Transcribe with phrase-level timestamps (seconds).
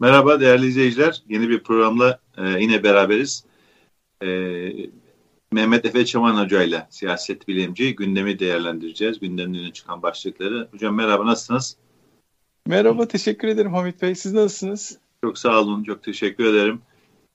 [0.00, 1.22] Merhaba değerli izleyiciler.
[1.28, 3.44] Yeni bir programla e, yine beraberiz.
[4.22, 4.28] E,
[5.52, 9.20] Mehmet Efe Çaman Hoca ile siyaset bilimci gündemi değerlendireceğiz.
[9.20, 10.68] Gündemden çıkan başlıkları.
[10.72, 11.76] Hocam merhaba nasılsınız?
[12.66, 14.14] Merhaba teşekkür ederim Hamit Bey.
[14.14, 14.98] Siz nasılsınız?
[15.24, 15.84] Çok sağ olun.
[15.84, 16.80] Çok teşekkür ederim.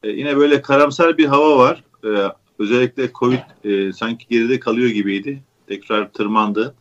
[0.04, 1.84] E, yine böyle karamsar bir hava var.
[2.06, 2.10] E,
[2.60, 5.44] özellikle Covid e, sanki geride kalıyor gibiydi.
[5.68, 6.76] Tekrar tırmandı.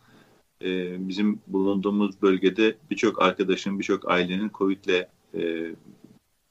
[0.63, 5.71] E, bizim bulunduğumuz bölgede birçok arkadaşın, birçok ailenin Covid ile e,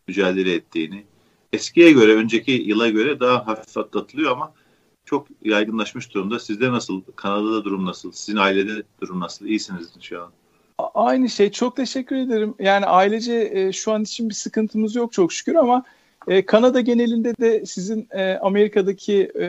[0.09, 1.05] mücadele ettiğini,
[1.53, 4.53] eskiye göre, önceki yıla göre daha hafif atlatılıyor ama
[5.05, 6.39] çok yaygınlaşmış durumda.
[6.39, 7.03] Sizde nasıl?
[7.17, 8.13] Kanada'da durum nasıl?
[8.13, 9.47] Sizin ailede durum nasıl?
[9.47, 10.31] İyisiniz şu an.
[10.95, 11.51] Aynı şey.
[11.51, 12.55] Çok teşekkür ederim.
[12.59, 15.85] Yani ailece e, şu an için bir sıkıntımız yok çok şükür ama
[16.29, 19.47] e, Kanada genelinde de sizin e, Amerika'daki e,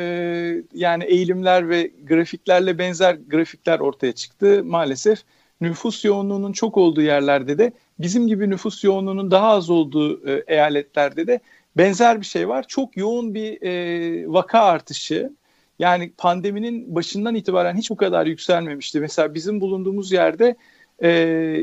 [0.73, 5.20] yani eğilimler ve grafiklerle benzer grafikler ortaya çıktı maalesef.
[5.62, 11.28] Nüfus yoğunluğunun çok olduğu yerlerde de bizim gibi nüfus yoğunluğunun daha az olduğu e, eyaletlerde
[11.28, 11.39] de
[11.78, 12.66] benzer bir şey var.
[12.67, 15.31] Çok yoğun bir e, vaka artışı.
[15.80, 19.00] Yani pandeminin başından itibaren hiç bu kadar yükselmemişti.
[19.00, 20.56] Mesela bizim bulunduğumuz yerde
[21.00, 21.09] e,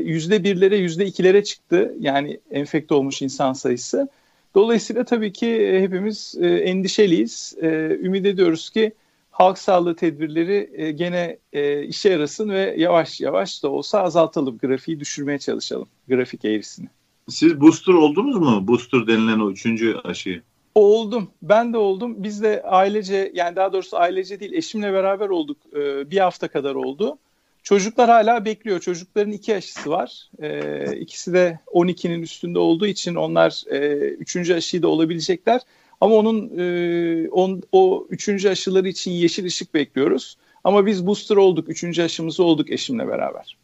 [0.05, 1.95] yüzde birlere yüzde ikilere çıktı.
[1.99, 4.09] Yani enfekte olmuş insan sayısı.
[4.55, 7.55] Dolayısıyla tabii ki e, hepimiz e, endişeliyiz.
[7.61, 7.67] E,
[8.01, 8.91] ümit ediyoruz ki
[9.31, 14.57] halk sağlığı tedbirleri e, gene e, işe yarasın ve yavaş yavaş da olsa azaltalım.
[14.57, 15.87] Grafiği düşürmeye çalışalım.
[16.07, 16.87] Grafik eğrisini.
[17.29, 18.67] Siz booster oldunuz mu?
[18.67, 20.41] Booster denilen o üçüncü aşıyı.
[20.75, 21.29] Oldum.
[21.41, 22.15] Ben de oldum.
[22.17, 25.57] Biz de ailece yani daha doğrusu ailece değil eşimle beraber olduk.
[25.75, 27.17] Ee, bir hafta kadar oldu.
[27.63, 28.79] Çocuklar hala bekliyor.
[28.79, 30.29] Çocukların iki aşısı var.
[30.41, 35.61] Ee, ikisi de 12'nin üstünde olduğu için onlar e, üçüncü aşıyı da olabilecekler.
[36.01, 40.37] Ama onun e, on, o üçüncü aşıları için yeşil ışık bekliyoruz.
[40.63, 41.69] Ama biz booster olduk.
[41.69, 43.57] Üçüncü aşımızı olduk eşimle beraber.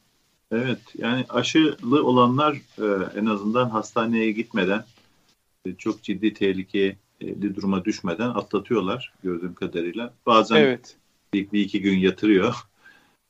[0.51, 4.83] Evet yani aşılı olanlar e, en azından hastaneye gitmeden
[5.65, 6.95] e, çok ciddi tehlikeli
[7.55, 10.13] duruma düşmeden atlatıyorlar gördüğüm kadarıyla.
[10.25, 10.95] Bazen evet.
[11.33, 12.55] bir, bir iki gün yatırıyor.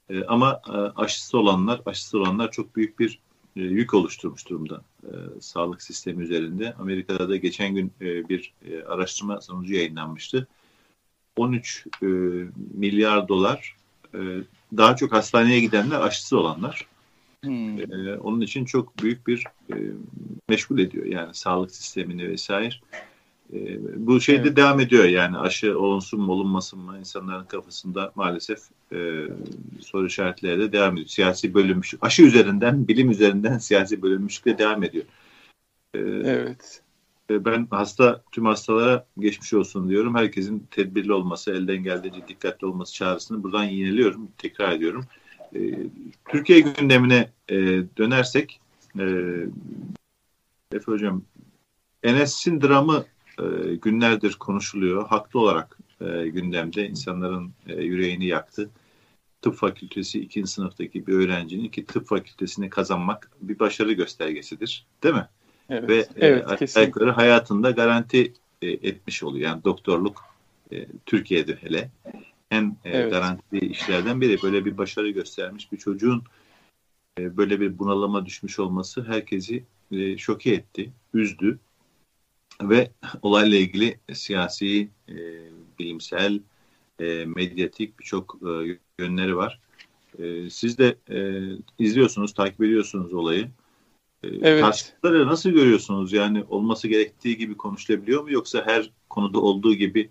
[0.10, 3.20] E, ama e, aşısı olanlar, aşısı olanlar çok büyük bir
[3.56, 6.74] e, yük oluşturmuş durumda e, sağlık sistemi üzerinde.
[6.74, 10.48] Amerika'da da geçen gün e, bir e, araştırma sonucu yayınlanmıştı.
[11.38, 12.06] 13 e,
[12.74, 13.76] milyar dolar
[14.14, 14.20] e,
[14.78, 16.88] daha çok hastaneye gidenler aşısı olanlar.
[17.44, 17.80] Hmm.
[17.80, 19.44] E, onun için çok büyük bir
[19.74, 19.76] e,
[20.50, 22.76] meşgul ediyor yani sağlık sistemini vesaire.
[23.54, 24.58] E, bu şey de evet.
[24.58, 28.60] devam ediyor yani aşı olunsun mu olunmasın mı insanların kafasında maalesef
[28.92, 29.24] e,
[29.80, 31.08] soru işaretleri de devam ediyor.
[31.08, 35.06] Siyasi bölünmüşlük, aşı üzerinden, bilim üzerinden siyasi bölünmüşlük de devam ediyor.
[35.94, 36.82] E, evet.
[37.30, 40.16] E, ben hasta, tüm hastalara geçmiş olsun diyorum.
[40.16, 45.06] Herkesin tedbirli olması, elden geldiğince dikkatli olması çağrısını buradan yineliyorum, tekrar ediyorum.
[45.56, 45.60] E,
[46.30, 47.56] Türkiye gündemine e,
[47.98, 48.60] dönersek,
[49.00, 49.06] e,
[50.72, 51.22] Efe Hocam,
[52.04, 53.06] Enes'in dramı
[53.40, 55.08] e, günlerdir konuşuluyor.
[55.08, 58.70] Haklı olarak e, gündemde insanların e, yüreğini yaktı.
[59.42, 64.86] Tıp fakültesi ikinci sınıftaki bir öğrencinin ki tıp fakültesini kazanmak bir başarı göstergesidir.
[65.04, 65.28] Değil mi?
[65.70, 69.50] Evet, Ve evet, e, ayakları hayatında garanti e, etmiş oluyor.
[69.50, 70.24] Yani doktorluk
[70.72, 71.90] e, Türkiye'de hele
[72.52, 73.12] en e, evet.
[73.12, 74.42] garantili işlerden biri.
[74.44, 76.24] Böyle bir başarı göstermiş bir çocuğun
[77.20, 81.60] e, böyle bir bunalıma düşmüş olması herkesi e, şoke etti, üzdü
[82.62, 82.92] ve
[83.22, 85.16] olayla ilgili siyasi, e,
[85.80, 86.40] bilimsel,
[87.00, 89.60] e, medyatik birçok e, yönleri var.
[90.20, 91.42] E, siz de e,
[91.80, 93.50] izliyorsunuz, takip ediyorsunuz olayı.
[94.24, 94.62] E, evet.
[94.62, 96.14] Karşılıkları nasıl görüyorsunuz?
[96.14, 98.32] Yani olması gerektiği gibi konuşulabiliyor mu?
[98.32, 100.10] Yoksa her konuda olduğu gibi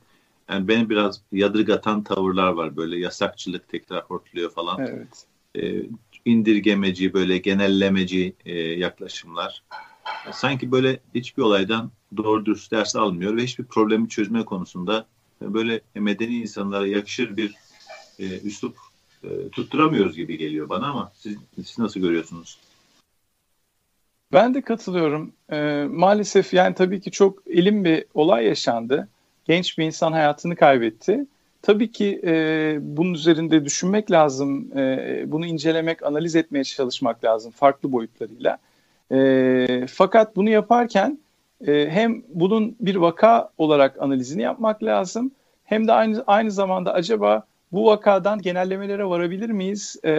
[0.50, 2.76] yani beni biraz yadırgatan tavırlar var.
[2.76, 4.80] Böyle yasakçılık tekrar hortluyor falan.
[4.80, 5.26] Evet.
[5.58, 5.82] E,
[6.24, 9.62] indirgemeci, böyle genellemeci e, yaklaşımlar.
[10.32, 15.06] Sanki böyle hiçbir olaydan doğru dürüst ders almıyor ve hiçbir problemi çözme konusunda
[15.40, 17.54] böyle medeni insanlara yakışır bir
[18.18, 18.76] e, üslup
[19.24, 22.58] e, tutturamıyoruz gibi geliyor bana ama siz, siz nasıl görüyorsunuz?
[24.32, 25.32] Ben de katılıyorum.
[25.52, 29.08] E, maalesef yani tabii ki çok elim bir olay yaşandı.
[29.44, 31.26] Genç bir insan hayatını kaybetti.
[31.62, 37.92] Tabii ki e, bunun üzerinde düşünmek lazım, e, bunu incelemek, analiz etmeye çalışmak lazım farklı
[37.92, 38.58] boyutlarıyla.
[39.12, 41.18] E, fakat bunu yaparken
[41.66, 45.30] e, hem bunun bir vaka olarak analizini yapmak lazım
[45.64, 50.12] hem de aynı aynı zamanda acaba bu vakadan genellemelere varabilir miyiz e,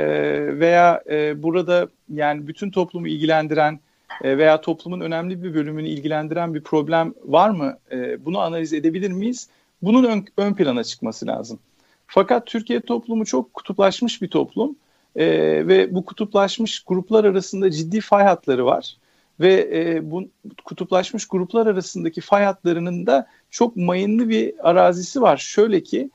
[0.60, 3.80] veya e, burada yani bütün toplumu ilgilendiren
[4.24, 7.78] e, veya toplumun önemli bir bölümünü ilgilendiren bir problem var mı?
[7.92, 9.50] E, bunu analiz edebilir miyiz?
[9.82, 11.60] Bunun ön, ön plana çıkması lazım.
[12.08, 14.76] Fakat Türkiye toplumu çok kutuplaşmış bir toplum.
[15.18, 15.28] E,
[15.68, 18.98] ve bu kutuplaşmış gruplar arasında ciddi fay hatları var.
[19.40, 20.30] Ve e, bu
[20.66, 25.38] kutuplaşmış gruplar arasındaki fay hatlarının da çok mayınlı bir arazisi var.
[25.38, 26.10] Şöyle ki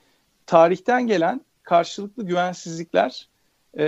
[0.46, 3.28] tarihten gelen karşılıklı güvensizlikler
[3.74, 3.86] e,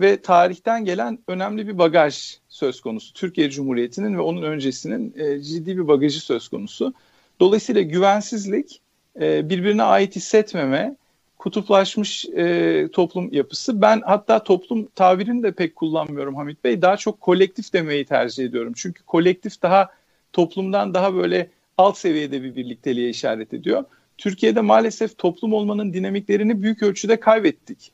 [0.00, 3.12] ve tarihten gelen önemli bir bagaj söz konusu.
[3.12, 6.94] Türkiye Cumhuriyeti'nin ve onun öncesinin e, ciddi bir bagajı söz konusu.
[7.40, 8.80] Dolayısıyla güvensizlik,
[9.20, 10.96] e, birbirine ait hissetmeme,
[11.38, 13.82] kutuplaşmış e, toplum yapısı.
[13.82, 16.82] Ben hatta toplum tabirini de pek kullanmıyorum Hamit Bey.
[16.82, 18.72] Daha çok kolektif demeyi tercih ediyorum.
[18.76, 19.90] Çünkü kolektif daha
[20.32, 23.84] toplumdan daha böyle alt seviyede bir birlikteliğe işaret ediyor.
[24.18, 27.92] Türkiye'de maalesef toplum olmanın dinamiklerini büyük ölçüde kaybettik.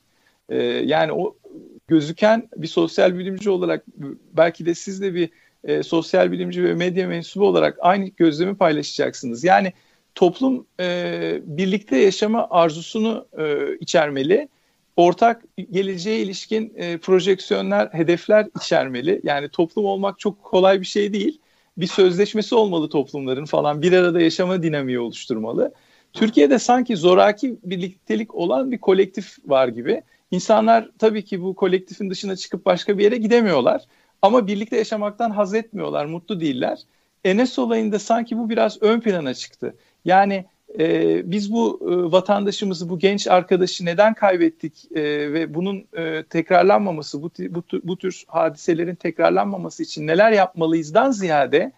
[0.48, 1.36] Ee, yani o
[1.86, 3.84] gözüken bir sosyal bilimci olarak
[4.32, 5.30] belki de siz de bir
[5.64, 9.44] e, sosyal bilimci ve medya mensubu olarak aynı gözlemi paylaşacaksınız.
[9.44, 9.72] Yani
[10.14, 14.48] toplum e, birlikte yaşama arzusunu e, içermeli.
[14.96, 19.20] Ortak geleceğe ilişkin e, projeksiyonlar, hedefler içermeli.
[19.24, 21.40] Yani toplum olmak çok kolay bir şey değil.
[21.76, 23.82] Bir sözleşmesi olmalı toplumların falan.
[23.82, 25.72] Bir arada yaşama dinamiği oluşturmalı.
[26.12, 30.02] Türkiye'de sanki zoraki birliktelik olan bir kolektif var gibi.
[30.30, 33.82] İnsanlar tabii ki bu kolektifin dışına çıkıp başka bir yere gidemiyorlar.
[34.22, 36.78] Ama birlikte yaşamaktan haz etmiyorlar, mutlu değiller.
[37.24, 39.76] Enes olayında sanki bu biraz ön plana çıktı.
[40.04, 40.44] Yani
[40.78, 45.02] e, biz bu e, vatandaşımızı, bu genç arkadaşı neden kaybettik e,
[45.32, 51.72] ve bunun e, tekrarlanmaması, bu, bu, bu tür hadiselerin tekrarlanmaması için neler yapmalıyızdan ziyade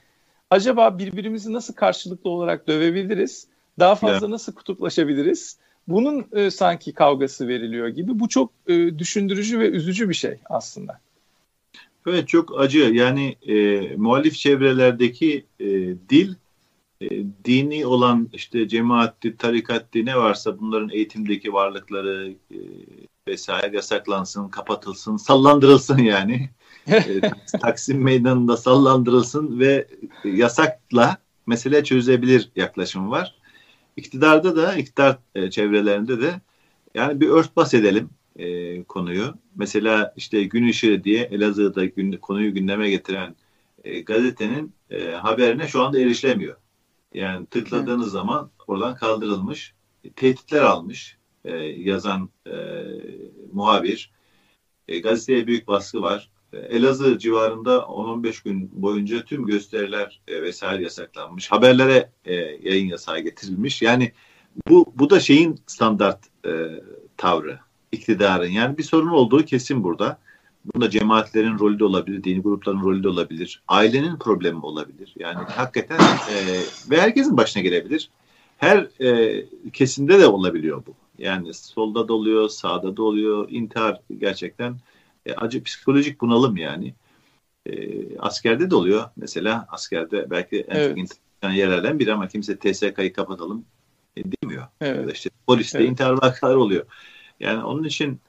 [0.51, 3.47] acaba birbirimizi nasıl karşılıklı olarak dövebiliriz?
[3.79, 5.59] Daha fazla nasıl kutuplaşabiliriz?
[5.89, 8.19] Bunun e, sanki kavgası veriliyor gibi.
[8.21, 11.01] Bu çok e, düşündürücü ve üzücü bir şey aslında.
[12.07, 12.79] Evet çok acı.
[12.79, 15.67] Yani e, muhalif çevrelerdeki e,
[16.09, 16.35] dil
[17.01, 17.09] e,
[17.45, 22.59] dini olan işte cemaatti, tarikatti ne varsa bunların eğitimdeki varlıkları e,
[23.29, 26.51] vesaire yasaklansın, kapatılsın, sallandırılsın yani.
[26.87, 27.21] e,
[27.61, 29.89] Taksim meydanında sallandırılsın ve
[30.25, 33.35] yasakla mesele çözebilir yaklaşım var.
[33.97, 36.41] İktidarda da, iktidar e, çevrelerinde de
[36.95, 39.35] yani bir örtbas edelim e, konuyu.
[39.57, 43.37] Mesela işte Gün Işığı diye Elazığ'da gün, konuyu gündeme getiren
[43.85, 46.57] e, gazetenin e, haberine şu anda erişilemiyor.
[47.15, 48.11] Yani tıkladığınız Hı.
[48.11, 49.75] zaman oradan kaldırılmış.
[50.17, 52.53] Tehditler almış e, yazan e,
[53.53, 54.11] muhabir.
[54.89, 56.31] E, gazeteye büyük baskı var.
[56.53, 61.53] E, Elazığ civarında 10-15 gün boyunca tüm gösteriler e, vesaire yasaklanmış.
[61.53, 63.83] Haberlere e, yayın yasağı getirilmiş.
[63.83, 64.13] Yani
[64.69, 66.51] bu bu da şeyin standart e,
[67.17, 67.59] tavrı
[67.93, 68.51] iktidarın.
[68.51, 70.19] Yani bir sorun olduğu kesin burada.
[70.65, 73.63] Bunda cemaatlerin rolü de olabilir, dini grupların rolü de olabilir.
[73.69, 75.15] Ailenin problemi olabilir.
[75.19, 78.11] Yani hakikaten e, ve herkesin başına gelebilir.
[78.57, 80.95] Her e, kesimde de olabiliyor bu.
[81.19, 83.47] Yani solda da oluyor, sağda da oluyor.
[83.51, 84.77] İntihar gerçekten
[85.27, 86.95] e, acı psikolojik bunalım yani.
[87.67, 87.73] E,
[88.19, 89.05] askerde de oluyor.
[89.17, 90.89] Mesela askerde belki en evet.
[90.89, 93.65] çok intihar yerlerden biri ama kimse TSK'yı kapatalım
[94.17, 94.67] e, demiyor.
[94.81, 94.97] Evet.
[94.97, 95.91] Ya da işte poliste evet.
[95.91, 96.87] intihar vakaları oluyor.
[97.41, 98.21] Yani onun için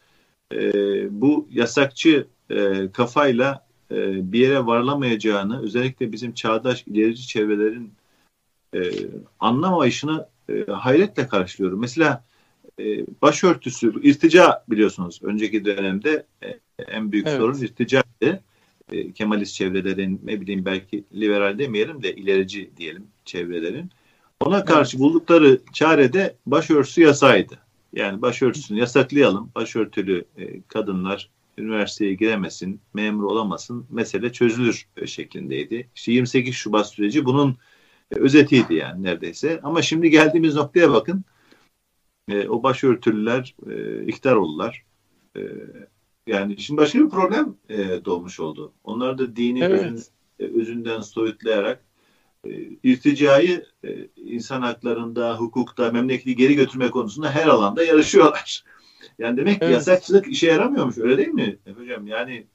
[0.53, 0.61] e,
[1.21, 7.93] bu yasakçı e, kafayla e, bir yere varlamayacağını özellikle bizim çağdaş ilerici çevrelerin
[8.75, 8.79] e,
[9.39, 11.79] anlamayışını e, hayretle karşılıyorum.
[11.79, 12.23] Mesela
[12.79, 12.83] e,
[13.21, 17.37] başörtüsü, irtica biliyorsunuz önceki dönemde e, en büyük evet.
[17.37, 18.43] sorun irticaydı.
[18.91, 23.91] E, Kemalist çevrelerin ne bileyim belki liberal demeyelim de ilerici diyelim çevrelerin.
[24.39, 25.03] Ona karşı evet.
[25.03, 27.64] buldukları çare de başörtüsü yasaydı.
[27.95, 29.51] Yani başörtüsünü yasaklayalım.
[29.55, 35.89] Başörtülü e, kadınlar üniversiteye giremesin, memur olamasın, mesele çözülür e, şeklindeydi.
[35.95, 37.57] İşte 28 Şubat süreci bunun
[38.11, 39.59] e, özetiydi yani neredeyse.
[39.63, 41.23] Ama şimdi geldiğimiz noktaya bakın.
[42.29, 44.85] E, o başörtülüler e, iktidar oldular.
[45.37, 45.41] E,
[46.27, 48.73] yani şimdi başka bir problem e, doğmuş oldu.
[48.83, 49.81] Onlar da dini evet.
[49.81, 50.03] özün,
[50.59, 51.84] özünden soyutlayarak
[52.83, 58.63] irticayı e, insan haklarında, hukukta, memleketi geri götürme konusunda her alanda yarışıyorlar.
[59.19, 59.73] Yani demek ki evet.
[59.73, 62.07] yasakçılık işe yaramıyormuş öyle değil mi hocam?
[62.07, 62.45] Yani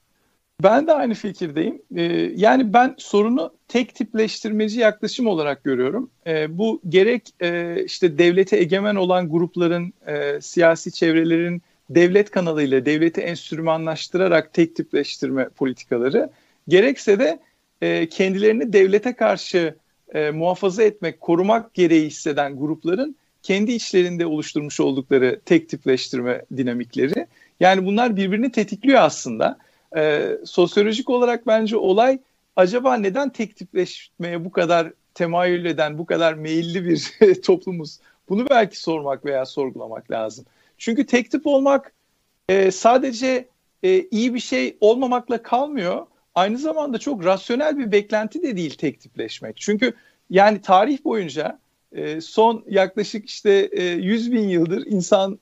[0.63, 1.81] ben de aynı fikirdeyim.
[1.95, 2.03] Ee,
[2.35, 6.09] yani ben sorunu tek tipleştirmeci yaklaşım olarak görüyorum.
[6.27, 13.21] Ee, bu gerek e, işte devlete egemen olan grupların, e, siyasi çevrelerin devlet kanalıyla devleti
[13.21, 16.29] enstrümanlaştırarak tek tipleştirme politikaları,
[16.67, 17.39] gerekse de
[17.81, 19.75] e, kendilerini devlete karşı
[20.13, 27.27] e, muhafaza etmek, korumak gereği hisseden grupların kendi içlerinde oluşturmuş oldukları tek tipleştirme dinamikleri.
[27.59, 29.57] Yani bunlar birbirini tetikliyor aslında.
[29.95, 32.19] E, sosyolojik olarak bence olay
[32.55, 37.99] acaba neden tek tipleşmeye bu kadar temayül eden, bu kadar meyilli bir toplumuz?
[38.29, 40.45] Bunu belki sormak veya sorgulamak lazım.
[40.77, 41.93] Çünkü tek tip olmak
[42.49, 43.47] e, sadece
[43.83, 46.07] e, iyi bir şey olmamakla kalmıyor.
[46.35, 49.57] Aynı zamanda çok rasyonel bir beklenti de değil tek tipleşmek.
[49.57, 49.93] Çünkü
[50.29, 51.59] yani tarih boyunca
[51.91, 55.39] e, son yaklaşık işte e, 100 bin yıldır insan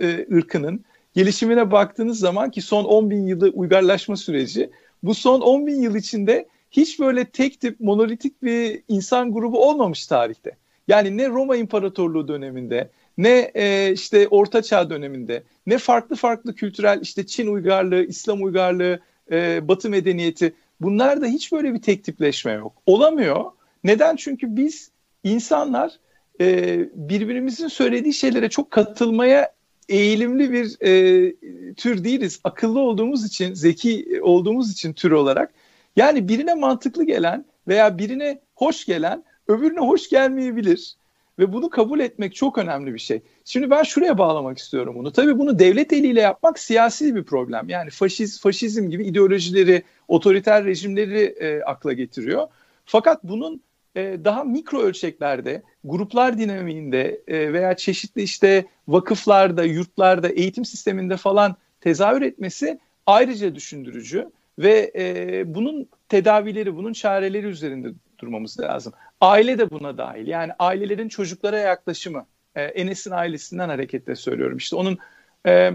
[0.00, 4.70] e, ırkının gelişimine baktığınız zaman ki son 10 bin yılda uygarlaşma süreci
[5.02, 10.06] bu son 10 bin yıl içinde hiç böyle tek tip monolitik bir insan grubu olmamış
[10.06, 10.56] tarihte.
[10.88, 16.98] Yani ne Roma İmparatorluğu döneminde ne e, işte Orta Çağ döneminde ne farklı farklı kültürel
[17.02, 19.00] işte Çin uygarlığı, İslam uygarlığı,
[19.32, 22.72] e, Batı medeniyeti bunlarda hiç böyle bir tek tipleşme yok.
[22.86, 23.44] Olamıyor.
[23.84, 24.16] Neden?
[24.16, 24.90] Çünkü biz
[25.24, 25.92] insanlar
[26.40, 29.52] e, birbirimizin söylediği şeylere çok katılmaya
[29.88, 31.34] eğilimli bir e,
[31.74, 32.40] tür değiliz.
[32.44, 35.52] Akıllı olduğumuz için, zeki olduğumuz için tür olarak.
[35.96, 40.96] Yani birine mantıklı gelen veya birine hoş gelen öbürüne hoş gelmeyebilir.
[41.38, 43.22] Ve bunu kabul etmek çok önemli bir şey.
[43.44, 45.12] Şimdi ben şuraya bağlamak istiyorum bunu.
[45.12, 47.68] Tabii bunu devlet eliyle yapmak siyasi bir problem.
[47.68, 52.46] Yani faşiz, faşizm gibi ideolojileri, otoriter rejimleri e, akla getiriyor.
[52.84, 53.62] Fakat bunun
[53.96, 61.56] e, daha mikro ölçeklerde, gruplar dinamiğinde e, veya çeşitli işte vakıflarda, yurtlarda, eğitim sisteminde falan
[61.80, 68.92] tezahür etmesi ayrıca düşündürücü ve e, bunun tedavileri, bunun çareleri üzerinde durmamız lazım.
[69.20, 70.26] Aile de buna dahil.
[70.26, 72.26] Yani ailelerin çocuklara yaklaşımı.
[72.54, 74.56] E, Enes'in ailesinden hareketle söylüyorum.
[74.56, 74.98] İşte onun
[75.46, 75.72] e,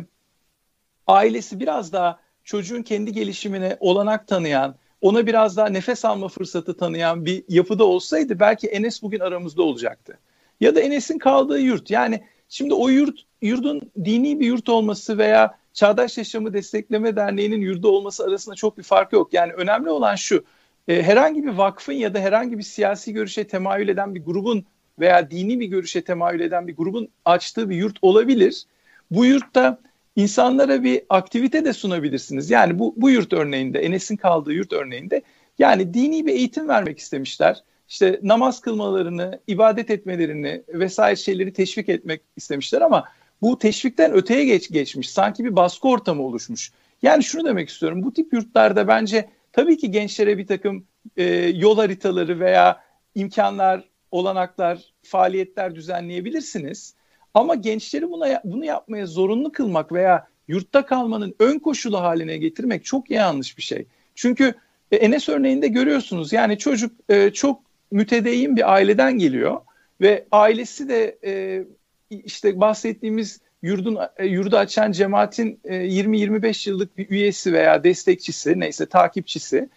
[1.08, 7.26] ailesi biraz daha çocuğun kendi gelişimine olanak tanıyan, ona biraz daha nefes alma fırsatı tanıyan
[7.26, 10.20] bir yapıda olsaydı belki Enes bugün aramızda olacaktı.
[10.62, 11.92] Ya da Enes'in kaldığı yurt.
[11.92, 17.90] Yani şimdi o yurt yurdun dini bir yurt olması veya Çağdaş Yaşamı Destekleme Derneği'nin yurdu
[17.90, 19.34] olması arasında çok bir fark yok.
[19.34, 20.44] Yani önemli olan şu.
[20.88, 24.66] E, herhangi bir vakfın ya da herhangi bir siyasi görüşe temayül eden bir grubun
[25.00, 28.64] veya dini bir görüşe temayül eden bir grubun açtığı bir yurt olabilir.
[29.12, 29.80] Bu yurtta
[30.16, 32.50] insanlara bir aktivite de sunabilirsiniz.
[32.50, 35.22] Yani bu, bu yurt örneğinde, Enes'in kaldığı yurt örneğinde
[35.60, 37.64] yani dini bir eğitim vermek istemişler.
[37.90, 43.04] İşte namaz kılmalarını, ibadet etmelerini vesaire şeyleri teşvik etmek istemişler ama
[43.42, 45.10] bu teşvikten öteye geç, geçmiş.
[45.10, 46.72] Sanki bir baskı ortamı oluşmuş.
[47.02, 48.04] Yani şunu demek istiyorum.
[48.04, 51.24] Bu tip yurtlarda bence tabii ki gençlere bir takım e,
[51.56, 52.84] yol haritaları veya
[53.16, 56.96] imkanlar, olanaklar, faaliyetler düzenleyebilirsiniz.
[57.34, 63.12] Ama gençleri buna bunu yapmaya zorunlu kılmak veya yurtta kalmanın ön koşulu haline getirmek çok
[63.12, 63.86] yanlış bir şey.
[64.16, 64.54] Çünkü
[64.92, 69.62] e, Enes örneğinde görüyorsunuz yani çocuk e, çok mütedeyyin bir aileden geliyor
[70.02, 71.64] ve ailesi de e,
[72.10, 78.86] işte bahsettiğimiz yurdun e, yurdu açan cemaatin e, 20-25 yıllık bir üyesi veya destekçisi neyse
[78.86, 79.70] takipçisi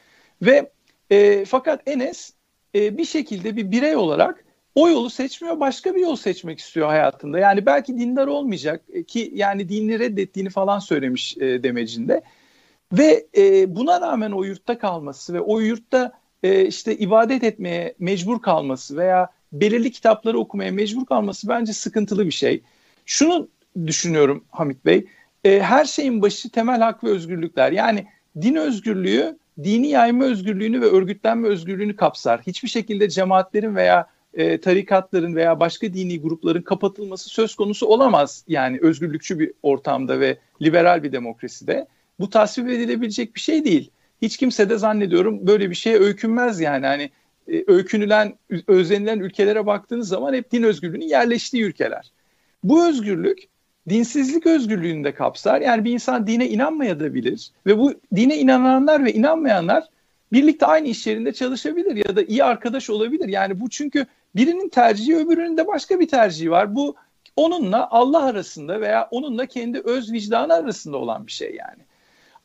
[0.43, 0.71] ve
[1.11, 2.33] e, fakat Enes
[2.75, 7.39] e, bir şekilde bir birey olarak o yolu seçmiyor başka bir yol seçmek istiyor hayatında.
[7.39, 12.23] Yani belki dindar olmayacak e, ki yani dinini reddettiğini falan söylemiş e, demecinde.
[12.93, 16.13] Ve e, buna rağmen o yurtta kalması ve o yurtta
[16.43, 22.31] e, işte ibadet etmeye mecbur kalması veya belirli kitapları okumaya mecbur kalması bence sıkıntılı bir
[22.31, 22.63] şey.
[23.07, 23.49] Şunu
[23.87, 25.07] düşünüyorum Hamit Bey,
[25.45, 27.73] e, her şeyin başı temel hak ve özgürlükler.
[27.73, 28.07] Yani
[28.43, 32.41] din özgürlüğü, dini yayma özgürlüğünü ve örgütlenme özgürlüğünü kapsar.
[32.41, 38.45] Hiçbir şekilde cemaatlerin veya e, tarikatların veya başka dini grupların kapatılması söz konusu olamaz.
[38.49, 41.87] Yani özgürlükçü bir ortamda ve liberal bir demokraside.
[42.21, 43.91] Bu tasvip edilebilecek bir şey değil.
[44.23, 46.87] Hiç kimse de zannediyorum böyle bir şeye öykünmez yani.
[46.87, 47.11] Hani
[47.53, 48.35] e, öykünülen,
[48.67, 52.13] özlenilen ülkelere baktığınız zaman hep din özgürlüğünün yerleştiği ülkeler.
[52.65, 53.39] Bu özgürlük
[53.89, 55.61] dinsizlik özgürlüğünü de kapsar.
[55.61, 59.85] Yani bir insan dine inanmayabilir ve bu dine inananlar ve inanmayanlar
[60.33, 63.29] birlikte aynı iş yerinde çalışabilir ya da iyi arkadaş olabilir.
[63.29, 66.75] Yani bu çünkü birinin tercihi öbürünün de başka bir tercihi var.
[66.75, 66.95] Bu
[67.37, 71.83] onunla Allah arasında veya onunla kendi öz vicdanı arasında olan bir şey yani.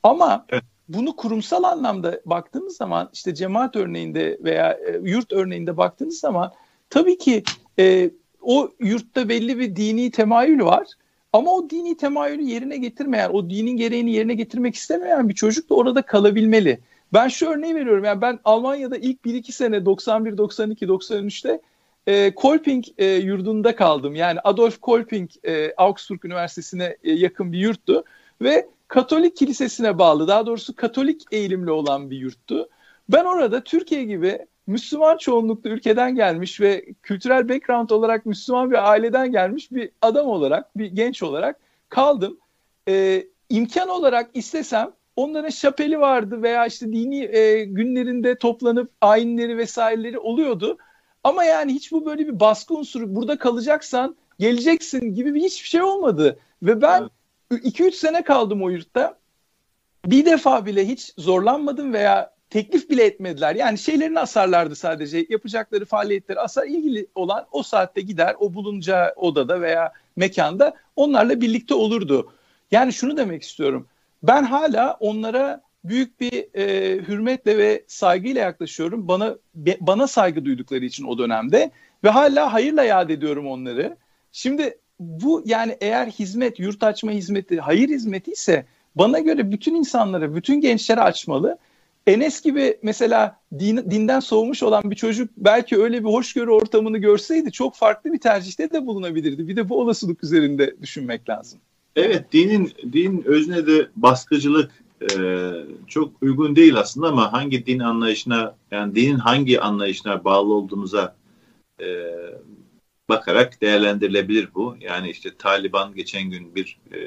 [0.04, 0.64] Ama evet.
[0.90, 6.52] bunu kurumsal anlamda baktığımız zaman işte cemaat örneğinde veya e, yurt örneğinde baktığınız zaman
[6.90, 7.44] tabii ki
[7.80, 8.10] e,
[8.42, 10.88] o yurtta belli bir dini temayül var.
[11.34, 15.76] Ama o dini temayülü yerine getirmeyen, o dinin gereğini yerine getirmek istemeyen bir çocuk da
[15.76, 16.80] orada kalabilmeli.
[17.14, 18.04] Ben şu örneği veriyorum.
[18.04, 21.62] Yani ben Almanya'da ilk 1-2 sene 91, 92, 93'te
[22.08, 24.16] e, Kolping e, yurdunda kaldım.
[24.16, 28.04] Yani Adolf Kolping e, Augsburg Üniversitesi'ne e, yakın bir yurttu
[28.42, 32.70] ve Katolik kilisesine bağlı, daha doğrusu Katolik eğilimli olan bir yurttu.
[33.10, 39.32] Ben orada Türkiye gibi Müslüman çoğunluklu ülkeden gelmiş ve kültürel background olarak Müslüman bir aileden
[39.32, 42.38] gelmiş bir adam olarak, bir genç olarak kaldım.
[42.88, 50.20] Ee, imkan olarak istesem onların şapeli vardı veya işte dini e, günlerinde toplanıp ayinleri vesaireleri
[50.20, 50.78] oluyordu.
[51.24, 55.82] Ama yani hiç bu böyle bir baskı unsuru burada kalacaksan geleceksin gibi bir hiçbir şey
[55.82, 56.40] olmadı.
[56.64, 57.10] Ve ben
[57.52, 57.96] 2-3 evet.
[57.96, 59.18] sene kaldım o yurtta.
[60.06, 63.56] bir defa bile hiç zorlanmadım veya teklif bile etmediler.
[63.56, 65.26] Yani şeylerini asarlardı sadece.
[65.30, 71.74] Yapacakları faaliyetleri asar ilgili olan o saatte gider o bulunacağı odada veya mekanda onlarla birlikte
[71.74, 72.34] olurdu.
[72.72, 73.88] Yani şunu demek istiyorum.
[74.24, 79.08] Ben hala onlara büyük bir e, hürmetle ve saygıyla yaklaşıyorum.
[79.08, 81.72] Bana be, bana saygı duydukları için o dönemde
[82.04, 83.98] ve hala hayırla yad ediyorum onları.
[84.32, 88.66] Şimdi bu yani eğer hizmet, yurt açma hizmeti, hayır hizmeti ise
[88.96, 91.58] bana göre bütün insanlara, bütün gençlere açmalı.
[92.08, 97.52] Enes gibi mesela din, dinden soğumuş olan bir çocuk belki öyle bir hoşgörü ortamını görseydi
[97.52, 99.48] çok farklı bir tercihte de bulunabilirdi.
[99.48, 101.60] Bir de bu olasılık üzerinde düşünmek lazım.
[101.96, 105.18] Evet, dinin din özne de baskıcılık e,
[105.88, 111.16] çok uygun değil aslında ama hangi din anlayışına yani dinin hangi anlayışına bağlı olduğumuza
[111.82, 111.88] e,
[113.10, 114.76] bakarak değerlendirilebilir bu.
[114.80, 117.00] Yani işte Taliban geçen gün bir e,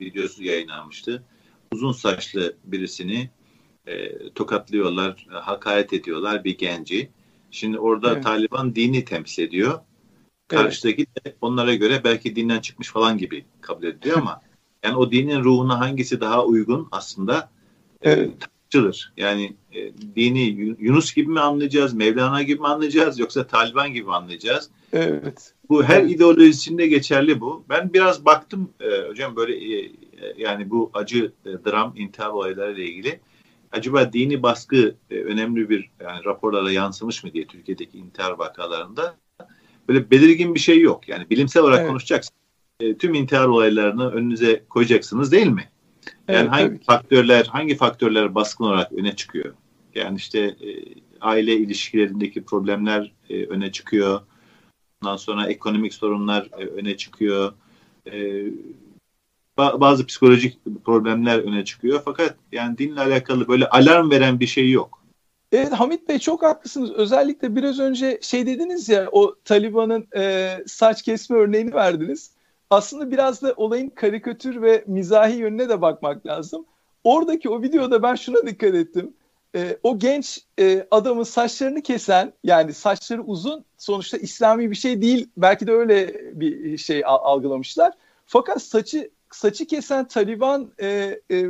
[0.00, 1.22] videosu yayınlanmıştı.
[1.72, 3.30] Uzun saçlı birisini
[3.86, 7.08] e, tokatlıyorlar, hakaret ediyorlar bir genci.
[7.50, 8.24] Şimdi orada evet.
[8.24, 9.80] Taliban dini temsil ediyor.
[10.48, 11.26] Karşıdaki evet.
[11.26, 14.40] de onlara göre belki dinden çıkmış falan gibi kabul ediyor ama
[14.82, 17.50] yani o dinin ruhuna hangisi daha uygun aslında
[18.02, 18.30] e, evet.
[18.40, 19.12] tartışılır.
[19.16, 20.40] Yani e, dini
[20.78, 24.70] Yunus gibi mi anlayacağız, Mevlana gibi mi anlayacağız yoksa Taliban gibi mi anlayacağız?
[24.92, 25.54] Evet.
[25.68, 26.10] Bu her evet.
[26.10, 27.64] ideolojisinde geçerli bu.
[27.68, 29.92] Ben biraz baktım e, hocam böyle e,
[30.36, 33.20] yani bu acı e, dram intihar olayları ile ilgili
[33.76, 39.16] acaba dini baskı e, önemli bir yani raporlara yansımış mı diye Türkiye'deki intihar vakalarında
[39.88, 41.08] böyle belirgin bir şey yok.
[41.08, 41.88] Yani bilimsel olarak evet.
[41.88, 42.36] konuşacaksın.
[42.80, 45.70] E, tüm intihar olaylarını önünüze koyacaksınız değil mi?
[46.28, 49.54] Yani evet, hangi faktörler hangi faktörler baskın olarak öne çıkıyor?
[49.94, 50.68] Yani işte e,
[51.20, 54.20] aile ilişkilerindeki problemler e, öne çıkıyor.
[55.02, 57.52] Ondan sonra ekonomik sorunlar e, öne çıkıyor.
[58.12, 58.44] E,
[59.58, 62.02] bazı psikolojik problemler öne çıkıyor.
[62.04, 65.02] Fakat yani dinle alakalı böyle alarm veren bir şey yok.
[65.52, 66.90] Evet Hamit Bey çok haklısınız.
[66.90, 72.30] Özellikle biraz önce şey dediniz ya o Taliban'ın e, saç kesme örneğini verdiniz.
[72.70, 76.66] Aslında biraz da olayın karikatür ve mizahi yönüne de bakmak lazım.
[77.04, 79.14] Oradaki o videoda ben şuna dikkat ettim.
[79.56, 85.28] E, o genç e, adamın saçlarını kesen yani saçları uzun sonuçta İslami bir şey değil.
[85.36, 87.92] Belki de öyle bir şey algılamışlar.
[88.26, 91.46] Fakat saçı saçı kesen Taliban e, e,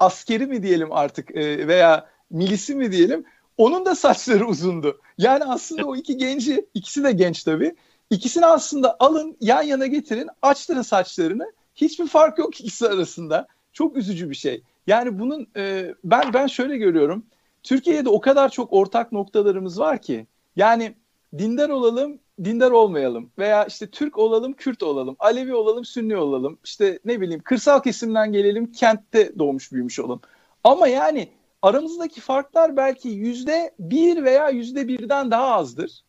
[0.00, 3.24] askeri mi diyelim artık e, veya milisi mi diyelim
[3.56, 5.00] onun da saçları uzundu.
[5.18, 7.74] Yani aslında o iki genci ikisi de genç tabii.
[8.10, 11.52] İkisini aslında alın yan yana getirin açtırın saçlarını.
[11.74, 13.46] Hiçbir fark yok ikisi arasında.
[13.72, 14.62] Çok üzücü bir şey.
[14.86, 17.26] Yani bunun e, ben ben şöyle görüyorum.
[17.62, 20.26] Türkiye'de o kadar çok ortak noktalarımız var ki.
[20.56, 20.94] Yani
[21.38, 26.58] dindar olalım, dindar olmayalım veya işte Türk olalım, Kürt olalım, Alevi olalım, Sünni olalım.
[26.64, 30.20] İşte ne bileyim kırsal kesimden gelelim, kentte doğmuş büyümüş olalım.
[30.64, 31.28] Ama yani
[31.62, 36.02] aramızdaki farklar belki yüzde bir veya yüzde birden daha azdır.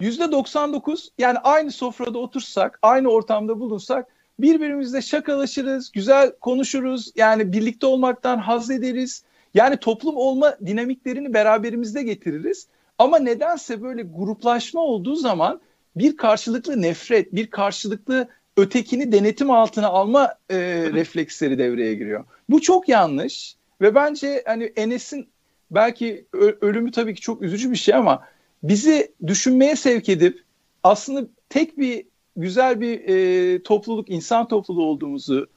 [0.00, 4.06] Yüzde 99 yani aynı sofrada otursak, aynı ortamda bulunsak
[4.38, 7.12] birbirimizle şakalaşırız, güzel konuşuruz.
[7.16, 9.22] Yani birlikte olmaktan haz ederiz.
[9.54, 12.68] Yani toplum olma dinamiklerini beraberimizde getiririz.
[12.98, 15.60] Ama nedense böyle gruplaşma olduğu zaman
[15.96, 20.56] bir karşılıklı nefret, bir karşılıklı ötekini denetim altına alma e,
[20.92, 22.24] refleksleri devreye giriyor.
[22.48, 25.28] Bu çok yanlış ve bence hani Enes'in
[25.70, 26.26] belki
[26.60, 28.22] ölümü tabii ki çok üzücü bir şey ama
[28.62, 30.42] bizi düşünmeye sevk edip
[30.82, 32.04] aslında tek bir
[32.36, 35.48] güzel bir e, topluluk, insan topluluğu olduğumuzu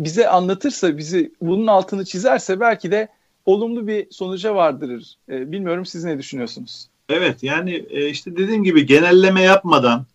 [0.00, 3.08] bize anlatırsa, bizi bunun altını çizerse belki de
[3.46, 5.16] olumlu bir sonuca vardırır.
[5.28, 6.88] E, bilmiyorum siz ne düşünüyorsunuz?
[7.10, 10.06] Evet yani e, işte dediğim gibi genelleme yapmadan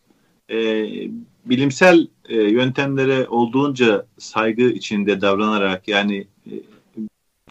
[0.51, 0.58] e,
[1.45, 6.53] bilimsel e, yöntemlere olduğunca saygı içinde davranarak yani e,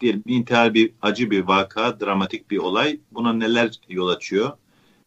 [0.01, 3.01] diyelim intihar bir acı bir vaka, dramatik bir olay.
[3.13, 4.53] Buna neler yol açıyor?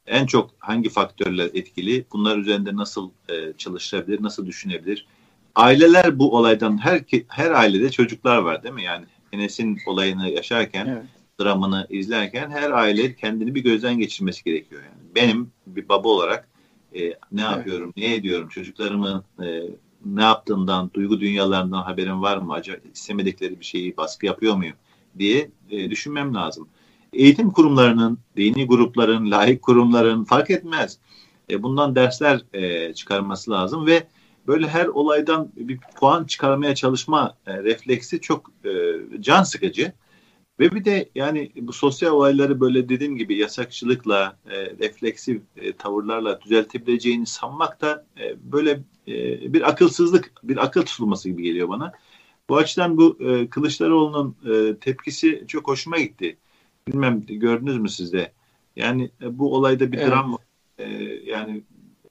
[0.08, 2.06] En çok hangi faktörler etkili?
[2.13, 5.08] Bunlar üzerinde nasıl e, çalışılabilir, nasıl düşünebilir?
[5.56, 8.84] Aileler bu olaydan her her ailede çocuklar var değil mi?
[8.84, 11.04] Yani Enes'in olayını yaşarken, evet.
[11.39, 14.82] Dramını izlerken her aile kendini bir gözden geçirmesi gerekiyor.
[14.84, 16.47] Yani benim bir baba olarak
[16.95, 18.10] e, ne yapıyorum, evet.
[18.10, 19.62] ne ediyorum, çocuklarımın e,
[20.06, 22.54] ne yaptığından, duygu dünyalarından haberim var mı?
[22.54, 24.76] Acaba istemedikleri bir şeyi baskı yapıyor muyum
[25.19, 26.67] diye e, düşünmem lazım.
[27.13, 30.97] Eğitim kurumlarının, dini grupların, laik kurumların fark etmez.
[31.50, 34.08] E, bundan dersler e, çıkarması lazım ve
[34.47, 38.71] böyle her olaydan bir puan çıkarmaya çalışma e, refleksi çok e,
[39.21, 39.93] can sıkıcı.
[40.60, 46.41] Ve bir de yani bu sosyal olayları böyle dediğim gibi yasakçılıkla, e, refleksif e, tavırlarla
[46.41, 48.72] düzeltebileceğini sanmak da e, böyle
[49.08, 51.91] e, bir akılsızlık, bir akıl tutulması gibi geliyor bana.
[52.50, 56.38] Bu açıdan bu e, Kılıçdaroğlu'nun e, tepkisi çok hoşuma gitti.
[56.88, 58.32] Bilmem gördünüz mü siz de?
[58.76, 60.08] Yani e, bu olayda bir evet.
[60.12, 60.38] dram
[60.78, 60.86] e,
[61.26, 61.63] yani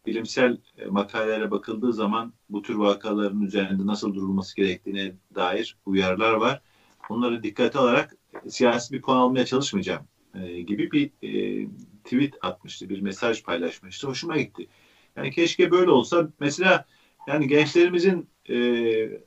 [0.06, 6.60] bilimsel e, makalelere bakıldığı zaman bu tür vakaların üzerinde nasıl durulması gerektiğine dair uyarılar var.
[7.08, 8.16] Onları dikkate alarak
[8.48, 11.66] siyasi bir konu almaya çalışmayacağım e, gibi bir e,
[12.04, 14.06] tweet atmıştı, bir mesaj paylaşmıştı.
[14.06, 14.66] Hoşuma gitti.
[15.16, 16.28] Yani keşke böyle olsa.
[16.40, 16.84] Mesela
[17.26, 18.56] yani gençlerimizin e,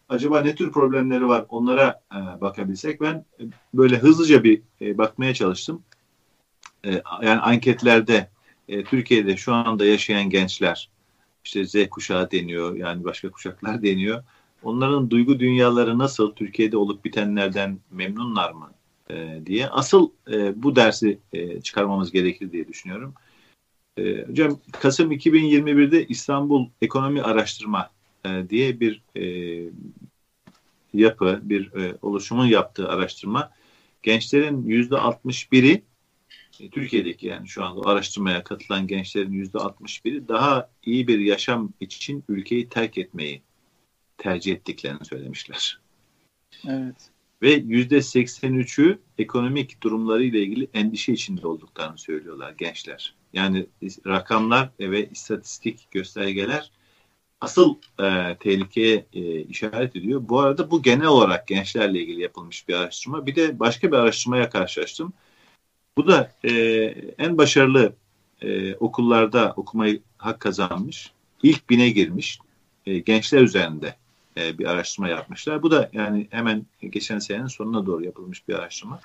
[0.10, 3.02] acaba ne tür problemleri var onlara e, bakabilsek.
[3.02, 3.44] Ben e,
[3.74, 5.84] böyle hızlıca bir e, bakmaya çalıştım.
[6.86, 6.92] E,
[7.22, 8.30] yani anketlerde
[8.68, 10.90] e, Türkiye'de şu anda yaşayan gençler
[11.46, 14.24] işte Z kuşağı deniyor yani başka kuşaklar deniyor.
[14.64, 18.72] Onların duygu dünyaları nasıl Türkiye'de olup bitenlerden memnunlar mı
[19.12, 23.14] e, diye asıl e, bu dersi e, çıkarmamız gerekir diye düşünüyorum.
[23.98, 27.90] E, hocam Kasım 2021'de İstanbul Ekonomi Araştırma
[28.26, 29.24] e, diye bir e,
[30.94, 33.52] yapı, bir e, oluşumun yaptığı araştırma
[34.04, 35.84] gençlerin yüzde 61'i
[36.60, 42.24] e, Türkiye'deki yani şu anda araştırmaya katılan gençlerin yüzde 61'i daha iyi bir yaşam için
[42.30, 43.42] ülkeyi terk etmeyi
[44.18, 45.80] tercih ettiklerini söylemişler.
[46.68, 47.12] Evet.
[47.42, 53.16] Ve yüzde 83'ü ekonomik durumları ile ilgili endişe içinde olduklarını söylüyorlar gençler.
[53.34, 53.68] Yani
[54.06, 56.72] rakamlar ve istatistik göstergeler
[57.42, 60.22] asıl e, tehlikeye e, işaret ediyor.
[60.30, 63.26] Bu arada bu genel olarak gençlerle ilgili yapılmış bir araştırma.
[63.26, 65.14] Bir de başka bir araştırmaya karşılaştım.
[65.98, 66.52] Bu da e,
[67.18, 67.94] en başarılı
[68.42, 71.12] e, okullarda okumayı hak kazanmış.
[71.44, 72.40] İlk bine girmiş
[72.86, 73.96] e, gençler üzerinde
[74.38, 75.64] e, bir araştırma yapmışlar.
[75.64, 79.00] Bu da yani hemen geçen senenin sonuna doğru yapılmış bir araştırma.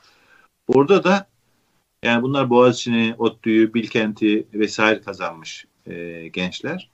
[0.69, 1.27] Orada da
[2.03, 6.91] yani bunlar Boğaziçi'ni, ODTÜ'yü, Bilkent'i vesaire kazanmış e, gençler.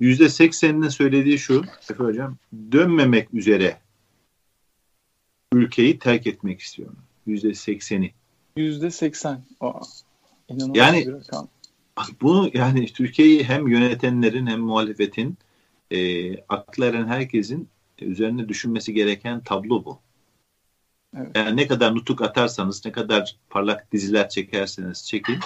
[0.00, 2.36] Yüzde sekseninin söylediği şu, Efe Hocam,
[2.72, 3.80] dönmemek üzere
[5.52, 6.98] ülkeyi terk etmek istiyorum.
[7.26, 8.12] Yüzde sekseni.
[8.56, 9.44] Yüzde seksen.
[10.74, 11.06] Yani
[12.20, 15.38] bunu yani Türkiye'yi hem yönetenlerin hem muhalefetin
[15.90, 17.68] e, aklı eren herkesin
[18.00, 19.98] üzerine düşünmesi gereken tablo bu.
[21.16, 21.36] Evet.
[21.36, 25.38] Yani ne kadar nutuk atarsanız, ne kadar parlak diziler çekerseniz çekin,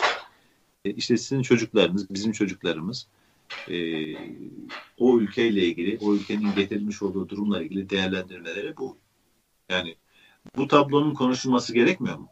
[0.84, 3.06] e, işte sizin çocuklarınız, bizim çocuklarımız
[3.68, 3.76] e,
[4.98, 8.96] o ülkeyle ilgili, o ülkenin getirmiş olduğu durumla ilgili değerlendirmeleri bu.
[9.70, 9.96] Yani
[10.56, 12.28] bu tablonun konuşulması gerekmiyor mu?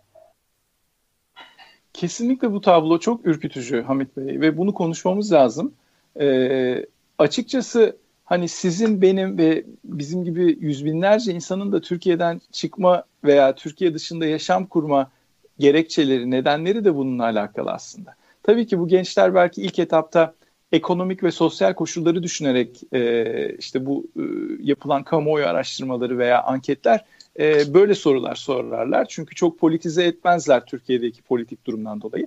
[1.92, 5.74] Kesinlikle bu tablo çok ürkütücü Hamit Bey ve bunu konuşmamız lazım.
[6.20, 6.86] Ee,
[7.18, 13.94] açıkçası hani sizin benim ve bizim gibi yüz binlerce insanın da Türkiye'den çıkma veya Türkiye
[13.94, 15.10] dışında yaşam kurma
[15.58, 18.14] gerekçeleri, nedenleri de bununla alakalı aslında.
[18.42, 20.34] Tabii ki bu gençler belki ilk etapta
[20.72, 24.22] ekonomik ve sosyal koşulları düşünerek e, işte bu e,
[24.62, 27.04] yapılan kamuoyu araştırmaları veya anketler
[27.38, 29.06] e, böyle sorular sorarlar.
[29.08, 32.26] Çünkü çok politize etmezler Türkiye'deki politik durumdan dolayı.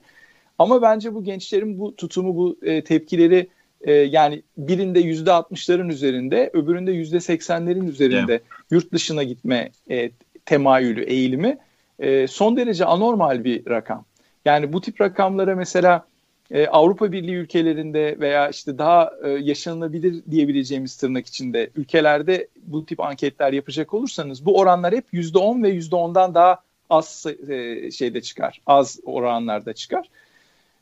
[0.60, 3.47] Ama bence bu gençlerin bu tutumu, bu e, tepkileri
[3.84, 8.44] e, yani birinde yüzde altmışların üzerinde, öbüründe yüzde seksenlerin üzerinde evet.
[8.72, 10.12] yurt dışına gitme e,
[10.46, 11.58] temayülü, eğilimi
[12.00, 14.06] e, son derece anormal bir rakam.
[14.46, 16.06] Yani bu tip rakamlara mesela
[16.52, 23.00] e, Avrupa Birliği ülkelerinde veya işte daha e, yaşanılabilir diyebileceğimiz tırnak içinde ülkelerde bu tip
[23.00, 28.22] anketler yapacak olursanız bu oranlar hep yüzde on ve yüzde ondan daha az e, şeyde
[28.22, 30.10] çıkar, az oranlarda çıkar.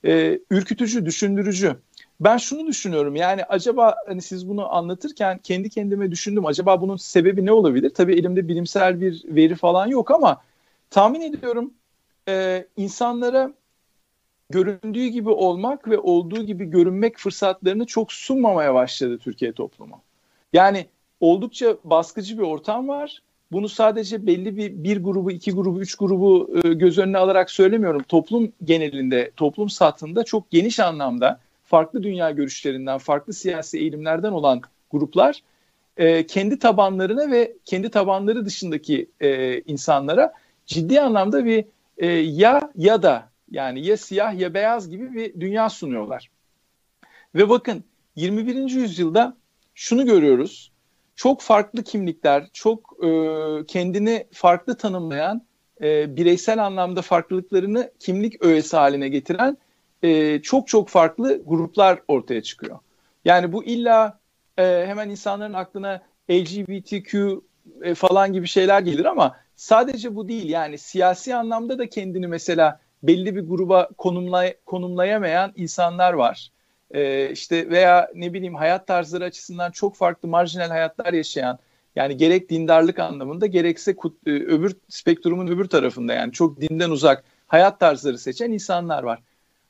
[0.05, 1.75] E, ürkütücü, düşündürücü.
[2.19, 7.45] Ben şunu düşünüyorum yani acaba hani siz bunu anlatırken kendi kendime düşündüm acaba bunun sebebi
[7.45, 7.89] ne olabilir?
[7.89, 10.41] Tabii elimde bilimsel bir veri falan yok ama
[10.89, 11.73] tahmin ediyorum
[12.27, 13.53] e, insanlara
[14.49, 20.01] göründüğü gibi olmak ve olduğu gibi görünmek fırsatlarını çok sunmamaya başladı Türkiye toplumu.
[20.53, 20.85] Yani
[21.19, 23.21] oldukça baskıcı bir ortam var.
[23.51, 28.03] Bunu sadece belli bir bir grubu, iki grubu, üç grubu e, göz önüne alarak söylemiyorum.
[28.03, 35.43] Toplum genelinde, toplum satında çok geniş anlamda farklı dünya görüşlerinden, farklı siyasi eğilimlerden olan gruplar
[35.97, 40.33] e, kendi tabanlarına ve kendi tabanları dışındaki e, insanlara
[40.65, 41.65] ciddi anlamda bir
[41.97, 46.29] e, ya ya da yani ya siyah ya beyaz gibi bir dünya sunuyorlar.
[47.35, 47.83] Ve bakın
[48.15, 48.55] 21.
[48.55, 49.37] yüzyılda
[49.75, 50.71] şunu görüyoruz.
[51.15, 53.09] Çok farklı kimlikler, çok e,
[53.67, 55.41] kendini farklı tanımlayan,
[55.81, 59.57] e, bireysel anlamda farklılıklarını kimlik öğesi haline getiren
[60.03, 62.79] e, çok çok farklı gruplar ortaya çıkıyor.
[63.25, 64.19] Yani bu illa
[64.57, 67.41] e, hemen insanların aklına LGBTQ
[67.81, 70.49] e, falan gibi şeyler gelir ama sadece bu değil.
[70.49, 76.51] Yani siyasi anlamda da kendini mesela belli bir gruba konumlay konumlayamayan insanlar var.
[76.91, 81.59] E, işte veya ne bileyim hayat tarzları açısından çok farklı marjinal hayatlar yaşayan
[81.95, 83.91] Yani gerek dindarlık anlamında gerekse
[84.25, 89.19] e, öbür spektrumun öbür tarafında yani çok dinden uzak hayat tarzları seçen insanlar var.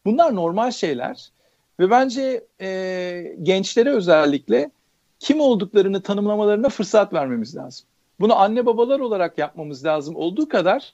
[0.05, 1.31] Bunlar normal şeyler
[1.79, 4.71] ve bence e, gençlere özellikle
[5.19, 7.87] kim olduklarını tanımlamalarına fırsat vermemiz lazım.
[8.19, 10.93] Bunu anne babalar olarak yapmamız lazım olduğu kadar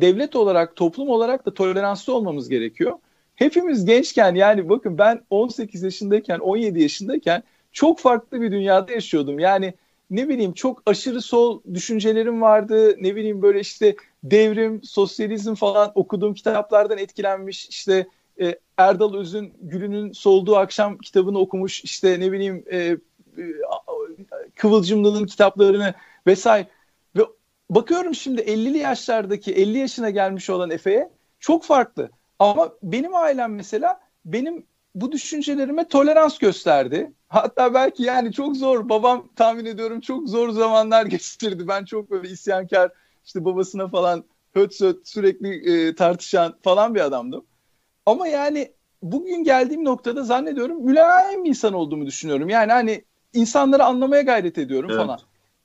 [0.00, 2.98] devlet olarak, toplum olarak da toleranslı olmamız gerekiyor.
[3.34, 9.38] Hepimiz gençken yani bakın ben 18 yaşındayken, 17 yaşındayken çok farklı bir dünyada yaşıyordum.
[9.38, 9.74] Yani
[10.10, 12.96] ne bileyim çok aşırı sol düşüncelerim vardı.
[13.00, 17.68] Ne bileyim böyle işte devrim, sosyalizm falan okuduğum kitaplardan etkilenmiş.
[17.68, 18.06] İşte
[18.40, 21.84] e, Erdal Öz'ün Gülünün Solduğu Akşam kitabını okumuş.
[21.84, 22.98] İşte ne bileyim e, e,
[24.54, 25.94] Kıvılcımlı'nın kitaplarını
[26.26, 26.68] vesaire.
[27.16, 27.22] Ve
[27.70, 32.10] bakıyorum şimdi 50'li yaşlardaki 50 yaşına gelmiş olan Efe'ye çok farklı.
[32.38, 37.12] Ama benim ailem mesela benim bu düşüncelerime tolerans gösterdi.
[37.28, 41.68] Hatta belki yani çok zor babam tahmin ediyorum çok zor zamanlar geçirdi.
[41.68, 42.90] Ben çok böyle isyankar
[43.24, 47.44] işte babasına falan höt söt sürekli e, tartışan falan bir adamdım.
[48.06, 52.48] Ama yani bugün geldiğim noktada zannediyorum mülayim insan olduğumu düşünüyorum.
[52.48, 55.00] Yani hani insanları anlamaya gayret ediyorum evet.
[55.00, 55.18] falan.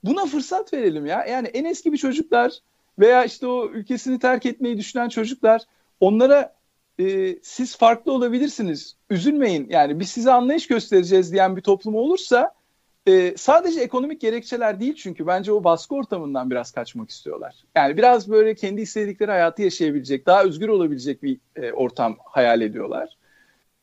[0.04, 1.24] Buna fırsat verelim ya.
[1.24, 2.52] Yani en eski bir çocuklar
[2.98, 5.62] veya işte o ülkesini terk etmeyi düşünen çocuklar
[6.00, 6.54] onlara
[6.98, 8.96] e, siz farklı olabilirsiniz.
[9.10, 9.66] Üzülmeyin.
[9.70, 12.54] Yani biz size anlayış göstereceğiz diyen bir toplum olursa
[13.06, 17.54] e, sadece ekonomik gerekçeler değil çünkü bence o baskı ortamından biraz kaçmak istiyorlar.
[17.74, 23.16] Yani biraz böyle kendi istedikleri hayatı yaşayabilecek, daha özgür olabilecek bir e, ortam hayal ediyorlar.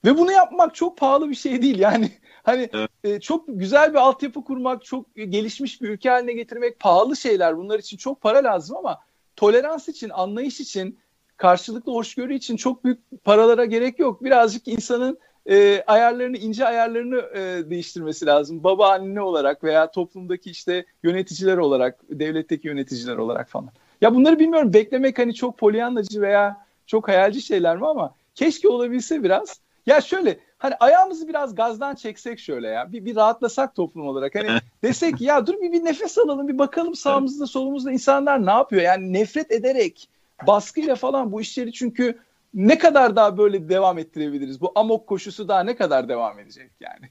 [0.05, 1.79] Ve bunu yapmak çok pahalı bir şey değil.
[1.79, 2.11] Yani
[2.43, 2.89] hani evet.
[3.03, 7.57] e, çok güzel bir altyapı kurmak, çok gelişmiş bir ülke haline getirmek pahalı şeyler.
[7.57, 8.99] Bunlar için çok para lazım ama
[9.35, 10.99] tolerans için, anlayış için,
[11.37, 14.23] karşılıklı hoşgörü için çok büyük paralara gerek yok.
[14.23, 18.63] Birazcık insanın e, ayarlarını, ince ayarlarını e, değiştirmesi lazım.
[18.63, 23.69] Baba anne olarak veya toplumdaki işte yöneticiler olarak, devletteki yöneticiler olarak falan.
[24.01, 24.73] Ya bunları bilmiyorum.
[24.73, 29.59] Beklemek hani çok polyanlacı veya çok hayalci şeyler mi ama keşke olabilse biraz.
[29.85, 32.91] Ya şöyle hani ayağımızı biraz gazdan çeksek şöyle ya.
[32.91, 34.35] Bir, bir rahatlasak toplum olarak.
[34.35, 34.49] Hani
[34.83, 38.81] desek ya dur bir, bir nefes alalım bir bakalım sağımızda solumuzda insanlar ne yapıyor?
[38.81, 40.09] Yani nefret ederek
[40.47, 42.19] baskıyla falan bu işleri çünkü
[42.53, 44.61] ne kadar daha böyle devam ettirebiliriz?
[44.61, 47.09] Bu amok koşusu daha ne kadar devam edecek yani?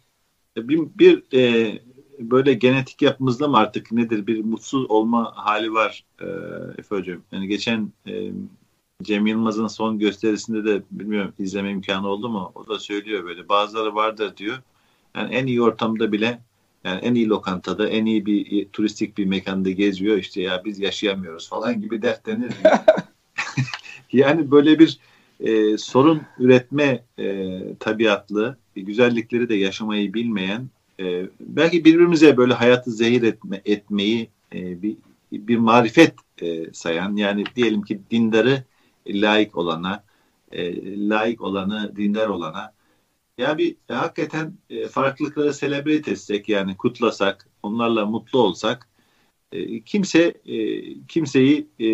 [0.57, 1.73] Bir, bir e,
[2.19, 6.27] böyle genetik yapımızda mı artık nedir bir mutsuz olma hali var e,
[6.79, 7.23] Efe Hocam.
[7.33, 8.31] Yani geçen e,
[9.03, 12.53] Cem Yılmaz'ın son gösterisinde de bilmiyorum izleme imkanı oldu mu?
[12.55, 14.59] O da söylüyor böyle bazıları vardır diyor.
[15.17, 16.41] Yani en iyi ortamda bile
[16.85, 21.49] yani en iyi lokantada, en iyi bir turistik bir mekanda geziyor işte ya biz yaşayamıyoruz
[21.49, 22.53] falan gibi dertlenir.
[24.13, 24.99] yani böyle bir
[25.41, 30.69] e, sorun üretme e, tabiatlı, güzellikleri de yaşamayı bilmeyen,
[31.01, 34.97] e, belki birbirimize böyle hayatı zehir etme, etmeyi e, bir,
[35.33, 38.65] bir marifet e, sayan, yani diyelim ki dindarı
[39.09, 40.05] layık olana,
[40.53, 42.73] e, layık olanı dindar olana,
[43.39, 48.89] ya bir e, hakikaten e, farklılıkları celebrate etsek yani kutlasak, onlarla mutlu olsak,
[49.53, 51.89] e, kimse e, kimseyi e,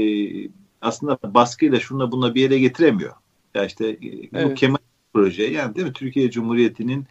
[0.80, 3.12] aslında baskıyla şunla bununla bir yere getiremiyor.
[3.54, 3.98] Ya işte e,
[4.32, 4.50] evet.
[4.50, 4.78] bu Kemal
[5.14, 7.06] proje yani değil mi Türkiye Cumhuriyeti'nin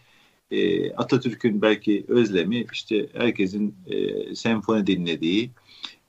[0.52, 5.52] e, Atatürk'ün belki özlemi işte herkesin e, senfoni dinlediği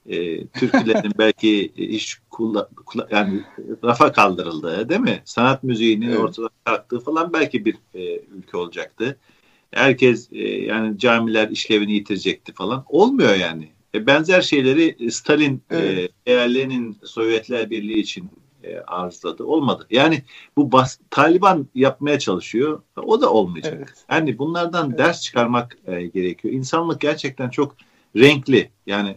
[0.07, 3.40] e, türkülerin belki iş kulla, kulla, yani
[3.85, 5.23] rafa kaldırıldığı değil mi?
[5.25, 6.18] Sanat müziğinin evet.
[6.18, 9.18] ortadan kalktığı falan belki bir e, ülke olacaktı.
[9.70, 12.85] Herkes e, yani camiler işlevini yitirecekti falan.
[12.88, 13.68] Olmuyor yani.
[13.94, 16.11] E, benzer şeyleri Stalin e, evet.
[16.27, 18.31] e, Lenin Sovyetler Birliği için
[18.64, 19.44] e, arzuladı.
[19.44, 19.87] Olmadı.
[19.90, 20.22] Yani
[20.57, 22.83] bu bas, Taliban yapmaya çalışıyor.
[22.96, 23.74] O da olmayacak.
[23.77, 24.05] Evet.
[24.11, 24.98] Yani bunlardan evet.
[24.98, 26.55] ders çıkarmak e, gerekiyor.
[26.55, 27.77] İnsanlık gerçekten çok
[28.16, 28.70] renkli.
[28.87, 29.16] Yani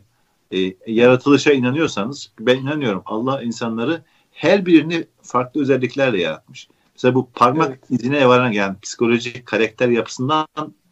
[0.51, 0.57] e,
[0.87, 3.01] yaratılışa inanıyorsanız ben inanıyorum.
[3.05, 6.67] Allah insanları her birini farklı özelliklerle yaratmış.
[6.95, 7.79] Mesela bu parmak evet.
[7.89, 10.47] izine varan yani psikolojik karakter yapısından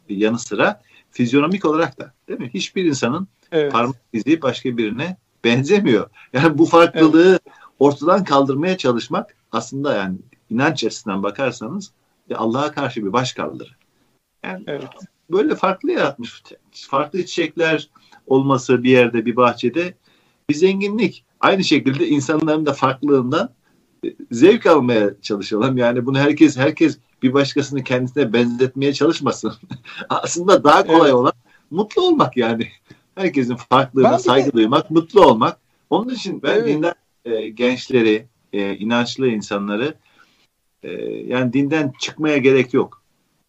[0.09, 2.49] yanı sıra fizyonomik olarak da değil mi?
[2.53, 3.71] Hiçbir insanın evet.
[3.71, 6.09] parmak izi başka birine benzemiyor.
[6.33, 7.44] Yani bu farklılığı evet.
[7.79, 10.17] Ortadan kaldırmaya çalışmak aslında yani
[10.49, 11.91] inanç açısından bakarsanız
[12.35, 13.69] Allah'a karşı bir başkaldırı.
[14.43, 14.89] Yani evet.
[15.31, 16.43] böyle farklı yaratmış.
[16.71, 17.89] Farklı çiçekler
[18.27, 19.93] olması bir yerde bir bahçede
[20.49, 21.25] bir zenginlik.
[21.39, 23.49] Aynı şekilde insanların da farklılığından
[24.05, 25.77] e, zevk almaya çalışalım.
[25.77, 29.53] Yani bunu herkes herkes bir başkasını kendisine benzetmeye çalışmasın.
[30.09, 31.13] Aslında daha kolay evet.
[31.13, 31.33] olan
[31.71, 32.67] mutlu olmak yani.
[33.15, 34.53] Herkesin farklılığına saygı de...
[34.53, 35.57] duymak, mutlu olmak.
[35.89, 36.67] Onun için ben evet.
[36.67, 36.93] dinden
[37.25, 39.95] e, gençleri, e, inançlı insanları
[40.83, 40.91] e,
[41.27, 43.03] yani dinden çıkmaya gerek yok.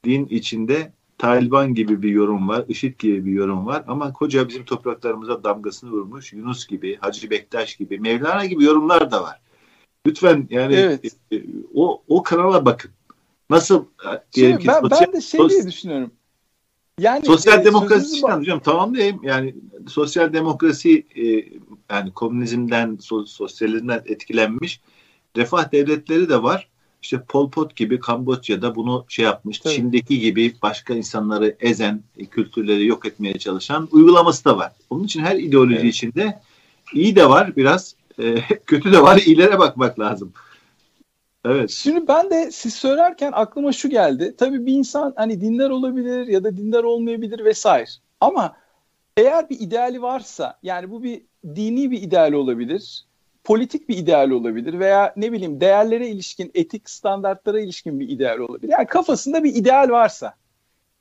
[0.04, 4.64] Din içinde Taliban gibi bir yorum var, IŞİD gibi bir yorum var ama koca bizim
[4.64, 9.40] topraklarımıza damgasını vurmuş Yunus gibi, Hacı Bektaş gibi, Mevlana gibi yorumlar da var.
[10.06, 11.16] Lütfen yani evet.
[11.32, 11.42] E,
[11.74, 12.90] o o kanala bakın.
[13.50, 16.10] Nasıl e, diyelim ki ben, sosyal, ben de şey diye düşünüyorum.
[17.00, 18.60] Yani sosyal e, demokrasi için anlayacağım.
[18.60, 19.20] Tamamlayayım.
[19.22, 19.54] Yani
[19.88, 21.24] sosyal demokrasi e,
[21.94, 24.80] yani komünizmden, sosyalizmden etkilenmiş
[25.36, 26.68] refah devletleri de var.
[27.02, 29.58] İşte Pol Pot gibi Kamboçya'da bunu şey yapmış.
[29.58, 29.74] Tabii.
[29.74, 34.72] Çin'deki gibi başka insanları ezen, kültürleri yok etmeye çalışan uygulaması da var.
[34.90, 35.94] Onun için her ideoloji evet.
[35.94, 36.40] içinde
[36.92, 38.34] iyi de var biraz, e,
[38.66, 39.16] kötü de var.
[39.26, 40.32] İyilere bakmak lazım.
[41.46, 41.70] Evet.
[41.70, 44.34] Şimdi ben de siz söylerken aklıma şu geldi.
[44.38, 47.90] Tabii bir insan hani dindar olabilir ya da dindar olmayabilir vesaire.
[48.20, 48.56] Ama
[49.16, 51.22] eğer bir ideali varsa yani bu bir
[51.54, 53.06] dini bir ideal olabilir
[53.46, 58.72] politik bir ideal olabilir veya ne bileyim değerlere ilişkin, etik standartlara ilişkin bir ideal olabilir.
[58.72, 60.34] Yani kafasında bir ideal varsa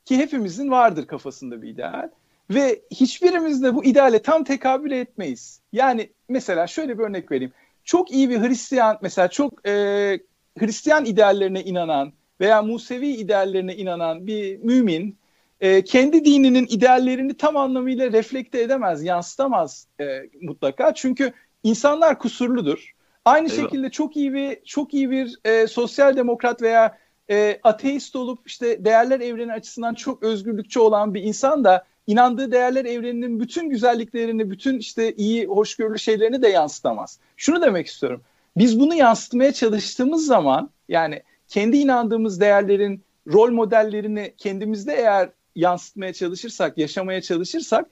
[0.06, 2.10] ki hepimizin vardır kafasında bir ideal
[2.50, 5.62] ve hiçbirimiz de bu ideale tam tekabül etmeyiz.
[5.74, 7.54] Yani mesela şöyle bir örnek vereyim.
[7.84, 10.20] Çok iyi bir Hristiyan mesela çok e,
[10.60, 15.18] Hristiyan ideallerine inanan veya Musevi ideallerine inanan bir mümin
[15.62, 20.06] e, kendi dininin ideallerini tam anlamıyla reflekte edemez, yansıtamaz e,
[20.41, 20.94] mutlaka.
[20.94, 21.34] Çünkü
[21.65, 22.96] İnsanlar kusurludur.
[23.26, 23.63] Aynı Eyvallah.
[23.63, 26.98] şekilde çok iyi bir çok iyi bir e, sosyal demokrat veya
[27.30, 32.86] e, ateist olup işte değerler evreni açısından çok özgürlükçü olan bir insan da inandığı değerler
[32.86, 37.20] evreninin bütün güzelliklerini, bütün işte iyi, hoşgörülü şeylerini de yansıtamaz.
[37.38, 38.22] Şunu demek istiyorum.
[38.58, 46.78] Biz bunu yansıtmaya çalıştığımız zaman yani kendi inandığımız değerlerin rol modellerini kendimizde eğer yansıtmaya çalışırsak,
[46.78, 47.86] yaşamaya çalışırsak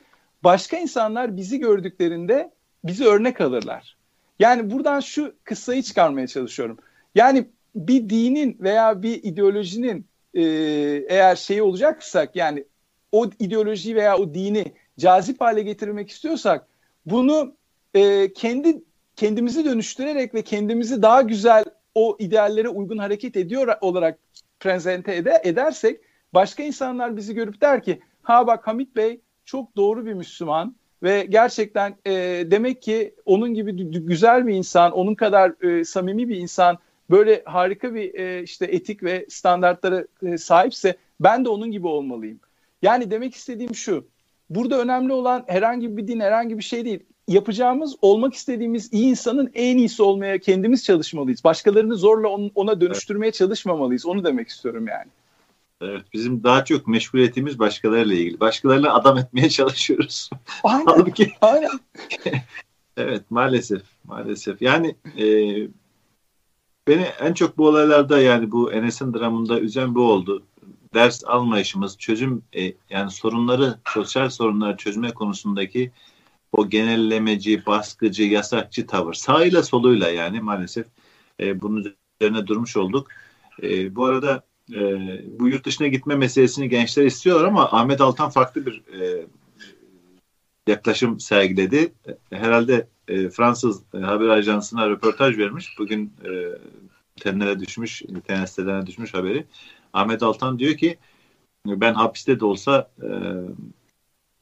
[0.43, 2.51] başka insanlar bizi gördüklerinde
[2.83, 3.97] bizi örnek alırlar.
[4.39, 6.77] Yani buradan şu kıssayı çıkarmaya çalışıyorum.
[7.15, 7.45] Yani
[7.75, 10.41] bir dinin veya bir ideolojinin e,
[11.09, 12.65] eğer şeyi olacaksak yani
[13.11, 16.67] o ideolojiyi veya o dini cazip hale getirmek istiyorsak
[17.05, 17.55] bunu
[17.93, 18.83] e, kendi
[19.15, 24.19] kendimizi dönüştürerek ve kendimizi daha güzel o ideallere uygun hareket ediyor olarak
[24.59, 26.01] prezente ede, edersek
[26.33, 31.25] başka insanlar bizi görüp der ki ha bak Hamit Bey çok doğru bir Müslüman ve
[31.29, 32.11] gerçekten e,
[32.51, 36.77] demek ki onun gibi güzel bir insan, onun kadar e, samimi bir insan,
[37.09, 42.39] böyle harika bir e, işte etik ve standartlara e, sahipse ben de onun gibi olmalıyım.
[42.81, 44.07] Yani demek istediğim şu.
[44.49, 47.03] Burada önemli olan herhangi bir din, herhangi bir şey değil.
[47.27, 51.43] Yapacağımız, olmak istediğimiz iyi insanın en iyisi olmaya kendimiz çalışmalıyız.
[51.43, 54.05] Başkalarını zorla ona dönüştürmeye çalışmamalıyız.
[54.05, 55.07] Onu demek istiyorum yani.
[55.81, 58.39] Evet, bizim daha çok meşguliyetimiz başkalarıyla ilgili.
[58.39, 60.29] Başkalarını adam etmeye çalışıyoruz.
[60.63, 60.85] Aynen.
[60.85, 61.79] Halbuki, aynen.
[62.97, 64.61] evet, maalesef, maalesef.
[64.61, 65.27] Yani e,
[66.87, 70.43] beni en çok bu olaylarda yani bu Enes'in dramında üzen bu oldu.
[70.93, 75.91] Ders almayışımız, çözüm e, yani sorunları, sosyal sorunları çözme konusundaki
[76.53, 79.13] o genellemeci, baskıcı, yasakçı tavır.
[79.13, 80.87] Sağıyla soluyla yani maalesef
[81.39, 83.07] e, bunun üzerine durmuş olduk.
[83.63, 84.79] E, bu arada e,
[85.39, 89.27] bu yurt dışına gitme meselesini gençler istiyorlar ama Ahmet Altan farklı bir e,
[90.67, 91.93] yaklaşım sergiledi.
[92.29, 95.75] Herhalde e, Fransız e, haber ajansına röportaj vermiş.
[95.79, 96.31] Bugün e,
[97.19, 99.45] tenlere düşmüş, internet sitelerine düşmüş haberi.
[99.93, 100.97] Ahmet Altan diyor ki
[101.65, 103.09] ben hapiste de olsa e,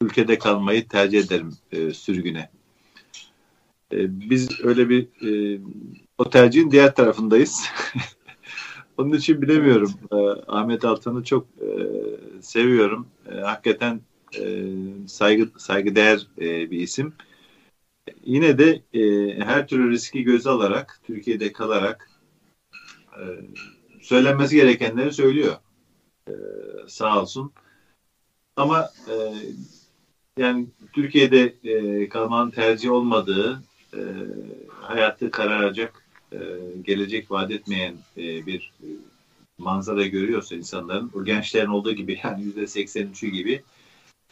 [0.01, 2.49] ülkede kalmayı tercih ederim e, sürgüne.
[3.93, 5.61] E, biz öyle bir e,
[6.17, 7.63] o tercihin diğer tarafındayız.
[8.97, 9.93] Onun için bilemiyorum.
[10.11, 10.15] E,
[10.47, 11.69] Ahmet Altan'ı çok e,
[12.41, 13.07] seviyorum.
[13.31, 14.01] E, hakikaten
[14.39, 14.65] e,
[15.07, 17.13] saygı saygıdeğer e, bir isim.
[18.25, 22.09] Yine de e, her türlü riski göze alarak, Türkiye'de kalarak
[23.19, 23.23] e,
[24.01, 25.55] söylenmesi gerekenleri söylüyor.
[26.27, 26.33] E,
[26.87, 27.53] sağ olsun.
[28.55, 29.15] Ama e,
[30.41, 34.01] yani Türkiye'de e, kalmanın tercih olmadığı, e,
[34.71, 36.39] hayatı kararacak e,
[36.85, 38.71] gelecek vaat etmeyen e, bir
[39.57, 43.61] manzara görüyorsa insanların o gençlerin olduğu gibi yani yüzde 83'ü gibi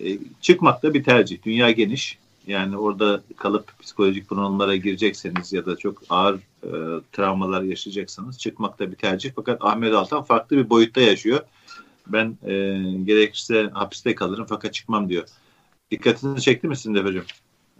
[0.04, 1.44] e, çıkmak da bir tercih.
[1.44, 2.18] Dünya geniş.
[2.48, 6.72] Yani orada kalıp psikolojik bunalımlara girecekseniz ya da çok ağır e,
[7.12, 9.32] travmalar yaşayacaksanız çıkmak da bir tercih.
[9.36, 11.42] Fakat Ahmet Altan farklı bir boyutta yaşıyor.
[12.08, 12.54] Ben e,
[13.04, 15.28] gerekirse hapiste kalırım fakat çıkmam diyor.
[15.92, 17.24] Dikkatinizi çekti mi sizin de hocam?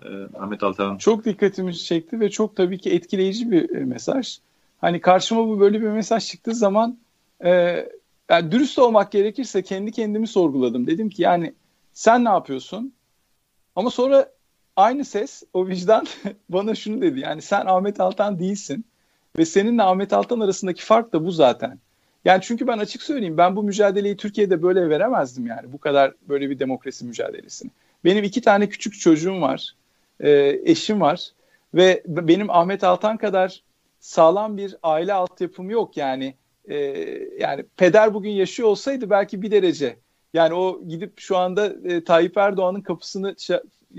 [0.06, 0.98] e, Ahmet Altan.
[0.98, 4.40] Çok dikkatimi çekti ve çok tabii ki etkileyici bir e, mesaj.
[4.78, 6.98] Hani karşıma bu böyle bir mesaj çıktığı zaman
[7.46, 7.52] e,
[8.30, 10.88] yani dürüst olmak gerekirse kendi kendimi sorguladım.
[10.88, 11.54] Dedim ki yani
[11.94, 12.94] sen ne yapıyorsun?
[13.76, 14.30] Ama sonra
[14.76, 16.06] aynı ses, o vicdan
[16.50, 17.20] bana şunu dedi.
[17.20, 18.86] Yani sen Ahmet Altan değilsin
[19.38, 21.80] ve seninle Ahmet Altan arasındaki fark da bu zaten.
[22.26, 26.50] Yani çünkü ben açık söyleyeyim ben bu mücadeleyi Türkiye'de böyle veremezdim yani bu kadar böyle
[26.50, 27.72] bir demokrasi mücadelesini.
[28.06, 29.76] Benim iki tane küçük çocuğum var,
[30.20, 31.32] e, eşim var
[31.74, 33.64] ve benim Ahmet Altan kadar
[34.00, 36.36] sağlam bir aile altyapım yok yani.
[36.70, 36.76] E,
[37.40, 39.98] yani peder bugün yaşıyor olsaydı belki bir derece.
[40.34, 43.36] Yani o gidip şu anda e, Tayyip Erdoğan'ın kapısını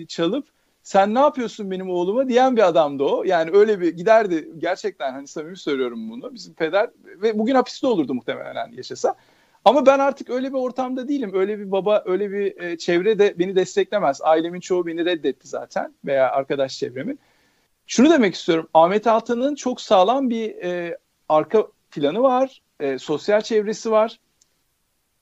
[0.08, 0.48] çalıp
[0.82, 3.24] sen ne yapıyorsun benim oğluma diyen bir adamdı o.
[3.24, 6.34] Yani öyle bir giderdi gerçekten hani samimi söylüyorum bunu.
[6.34, 9.14] Bizim peder ve bugün hapiste olurdu muhtemelen yaşasa.
[9.64, 11.30] Ama ben artık öyle bir ortamda değilim.
[11.34, 14.20] Öyle bir baba, öyle bir e, çevre de beni desteklemez.
[14.22, 17.18] Ailemin çoğu beni reddetti zaten veya arkadaş çevremin.
[17.86, 18.68] Şunu demek istiyorum.
[18.74, 20.98] Ahmet Altan'ın çok sağlam bir e,
[21.28, 22.62] arka planı var.
[22.80, 24.18] E, sosyal çevresi var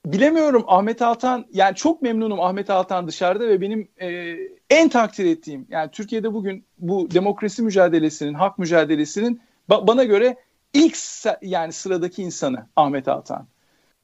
[0.05, 4.37] bilemiyorum Ahmet Altan yani çok memnunum Ahmet Altan dışarıda ve benim e,
[4.69, 10.35] en takdir ettiğim yani Türkiye'de bugün bu demokrasi mücadelesinin, hak mücadelesinin ba- bana göre
[10.73, 10.97] ilk
[11.41, 13.47] yani sıradaki insanı Ahmet Altan.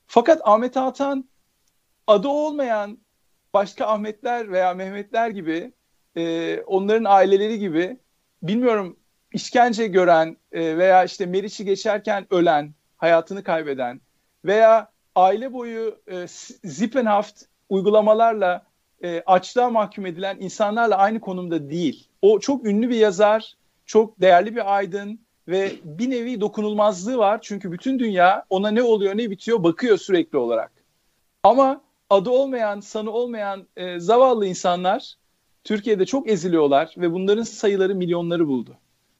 [0.07, 1.29] Fakat Ahmet Altan
[2.07, 2.97] adı olmayan
[3.53, 5.71] başka Ahmetler veya Mehmetler gibi
[6.17, 7.97] e, onların aileleri gibi
[8.43, 8.99] bilmiyorum
[9.33, 14.01] işkence gören e, veya işte Meriç'i geçerken ölen, hayatını kaybeden
[14.45, 16.25] veya aile boyu e,
[16.63, 18.65] Zippenhaft uygulamalarla
[19.03, 22.07] e, açlığa mahkum edilen insanlarla aynı konumda değil.
[22.21, 23.53] O çok ünlü bir yazar,
[23.85, 27.39] çok değerli bir aydın ve bir nevi dokunulmazlığı var.
[27.41, 30.71] Çünkü bütün dünya ona ne oluyor ne bitiyor bakıyor sürekli olarak.
[31.43, 35.15] Ama adı olmayan, sanı olmayan e, zavallı insanlar
[35.63, 38.77] Türkiye'de çok eziliyorlar ve bunların sayıları milyonları buldu.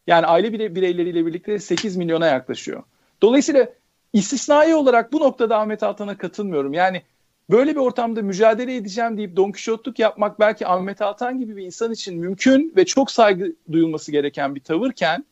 [0.08, 2.84] Yani aile bireyleriyle birlikte 8 milyona yaklaşıyor.
[3.22, 3.70] Dolayısıyla
[4.14, 6.74] istisnai olarak bu noktada Ahmet Altan'a katılmıyorum.
[6.74, 7.02] Yani
[7.50, 11.92] böyle bir ortamda mücadele edeceğim deyip Don Kişotluk yapmak belki Ahmet Altan gibi bir insan
[11.92, 15.26] için mümkün ve çok saygı duyulması gereken bir tavırken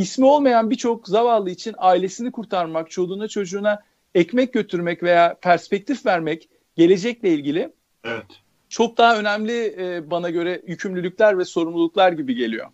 [0.00, 3.82] ismi olmayan birçok zavallı için ailesini kurtarmak, çoluğuna çocuğuna
[4.14, 7.72] ekmek götürmek veya perspektif vermek gelecekle ilgili
[8.04, 8.26] evet.
[8.68, 12.66] çok daha önemli e, bana göre yükümlülükler ve sorumluluklar gibi geliyor.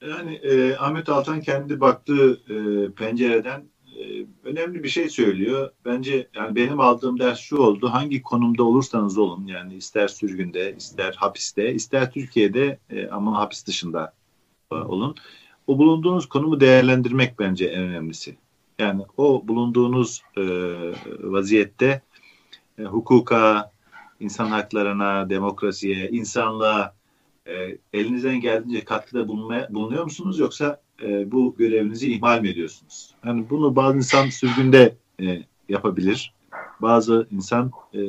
[0.00, 3.64] Yani e, Ahmet Altan kendi baktığı e, pencereden
[3.98, 5.70] e, önemli bir şey söylüyor.
[5.84, 7.88] Bence yani benim aldığım ders şu oldu.
[7.88, 14.12] Hangi konumda olursanız olun yani ister sürgünde, ister hapiste, ister Türkiye'de e, ama hapis dışında
[14.70, 15.16] olun.
[15.66, 18.36] O bulunduğunuz konumu değerlendirmek bence en önemlisi.
[18.78, 20.42] Yani o bulunduğunuz e,
[21.20, 22.02] vaziyette
[22.78, 23.70] e, hukuka,
[24.20, 26.94] insan haklarına, demokrasiye, insanlığa
[27.46, 33.14] e, elinizden geldiğince katkıda bulunmaya, bulunuyor musunuz yoksa e, bu görevinizi ihmal mi ediyorsunuz?
[33.24, 36.32] Yani bunu bazı insan sürgünde e, yapabilir.
[36.82, 38.00] Bazı insan e,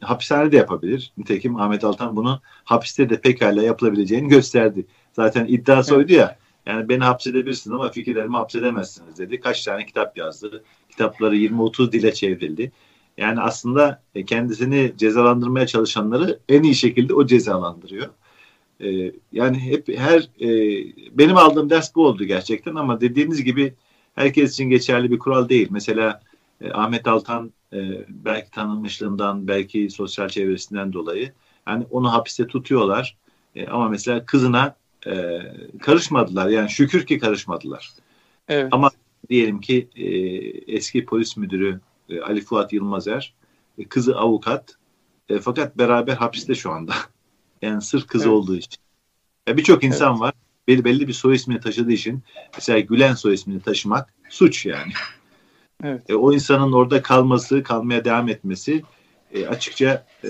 [0.00, 1.12] hapishanede yapabilir.
[1.18, 4.86] Nitekim Ahmet Altan bunu hapiste de pekala yapılabileceğini gösterdi.
[5.12, 6.36] Zaten iddiası oydu ya.
[6.70, 9.40] Yani beni hapsedebilirsiniz ama fikirlerimi hapsedemezsiniz dedi.
[9.40, 10.64] Kaç tane kitap yazdı.
[10.90, 12.72] Kitapları 20-30 dile çevrildi.
[13.16, 18.08] Yani aslında e, kendisini cezalandırmaya çalışanları en iyi şekilde o cezalandırıyor.
[18.80, 20.48] E, yani hep her e,
[21.18, 23.74] benim aldığım ders bu oldu gerçekten ama dediğiniz gibi
[24.14, 25.68] herkes için geçerli bir kural değil.
[25.70, 26.20] Mesela
[26.72, 27.52] Ahmet Altan
[28.08, 31.32] belki tanınmışlığından belki sosyal çevresinden dolayı
[31.68, 33.16] yani onu hapiste tutuyorlar
[33.70, 34.76] ama mesela kızına
[35.06, 35.40] e,
[35.80, 37.90] karışmadılar yani şükür ki karışmadılar.
[38.48, 38.68] Evet.
[38.72, 38.90] Ama
[39.30, 40.06] diyelim ki e,
[40.76, 43.34] eski polis müdürü e, Ali Fuat Yılmazer
[43.78, 44.76] e, kızı avukat
[45.28, 46.94] e, fakat beraber hapiste şu anda.
[47.62, 48.34] Yani sırf kızı evet.
[48.34, 48.80] olduğu için.
[49.48, 50.20] Ya birçok insan evet.
[50.20, 50.34] var.
[50.68, 52.22] Belli, belli bir soy ismini taşıdığı için
[52.54, 54.92] mesela Gülen soy ismini taşımak suç yani.
[55.84, 56.10] Evet.
[56.10, 58.82] E, o insanın orada kalması, kalmaya devam etmesi
[59.32, 60.28] e, açıkça e,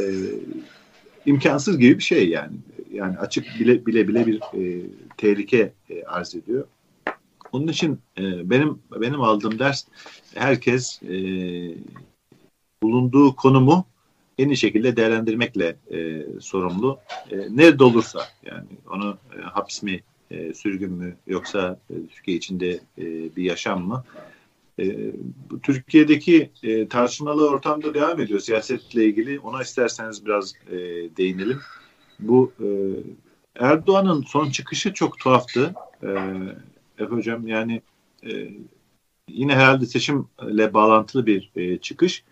[1.27, 2.57] imkansız gibi bir şey yani.
[2.93, 4.87] Yani açık bile bile bile bir e,
[5.17, 6.67] tehlike e, arz ediyor.
[7.53, 9.85] Onun için e, benim benim aldığım ders
[10.35, 11.15] herkes e,
[12.83, 13.87] bulunduğu konumu
[14.39, 16.99] en iyi şekilde değerlendirmekle e, sorumlu.
[17.31, 22.71] E, nerede olursa yani onu e, hapis mi, e, sürgün mü yoksa e, Türkiye içinde
[22.99, 24.05] e, bir yaşam mı?
[24.79, 24.97] E,
[25.63, 29.41] Türkiye'deki e, tartışmalı ortamda devam ediyor siyasetle ilgili.
[29.41, 30.77] Ona isterseniz biraz e,
[31.17, 31.61] değinelim.
[32.23, 32.67] Bu e,
[33.55, 35.75] Erdoğan'ın son çıkışı çok tuhaftı.
[36.03, 36.09] E,
[36.99, 37.83] Efe Hocam yani
[38.27, 38.51] e,
[39.29, 42.25] yine herhalde seçimle bağlantılı bir e, çıkış.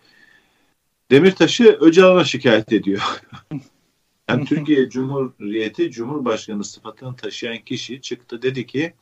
[1.10, 3.22] Demirtaş'ı Öcalan'a şikayet ediyor.
[4.28, 8.94] yani Türkiye Cumhuriyeti Cumhurbaşkanı sıfatını taşıyan kişi çıktı dedi ki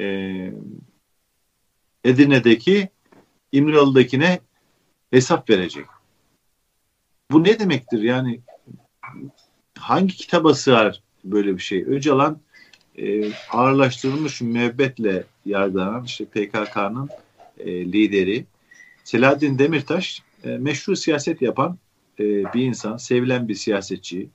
[0.00, 0.06] e,
[2.04, 2.88] Edirne'deki
[3.52, 4.40] İmralı'dakine
[5.10, 5.86] hesap verecek.
[7.30, 8.02] Bu ne demektir?
[8.02, 8.40] Yani
[9.78, 11.82] hangi kitaba sığar böyle bir şey?
[11.82, 12.38] Öcalan
[12.98, 17.08] e, ağırlaştırılmış müebbetle yargılanan işte PKK'nın
[17.58, 18.44] e, lideri
[19.04, 21.78] Selahattin Demirtaş e, meşru siyaset yapan
[22.18, 24.28] e, bir insan, sevilen bir siyasetçi,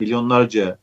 [0.00, 0.78] milyonlarca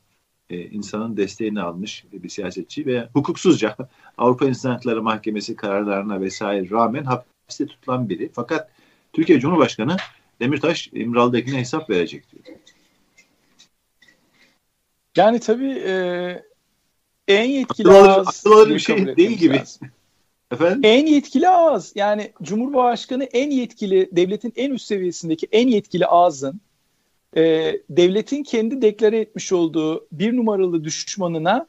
[0.50, 3.76] e, insanın desteğini almış bir siyasetçi ve hukuksuzca
[4.18, 8.30] Avrupa İnsan Hakları Mahkemesi kararlarına vesaire rağmen hapiste tutulan biri.
[8.34, 8.72] Fakat
[9.14, 9.98] Türkiye Cumhurbaşkanı
[10.40, 12.58] Demirtaş İmralı'dakine hesap verecek diyor.
[15.18, 15.94] Yani tabii e,
[17.28, 19.62] en yetkili ağız akıl bir şey değil gibi.
[20.52, 20.82] Efendim?
[20.84, 26.62] En yetkili ağız yani Cumhurbaşkanı en yetkili devletin en üst seviyesindeki en yetkili ağzın
[27.38, 27.42] e,
[27.90, 31.68] devletin kendi deklare etmiş olduğu bir numaralı düşmanına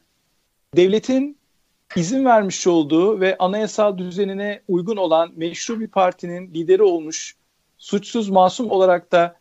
[0.77, 1.39] devletin
[1.97, 7.37] izin vermiş olduğu ve anayasal düzenine uygun olan meşru bir partinin lideri olmuş
[7.79, 9.37] suçsuz masum olarak da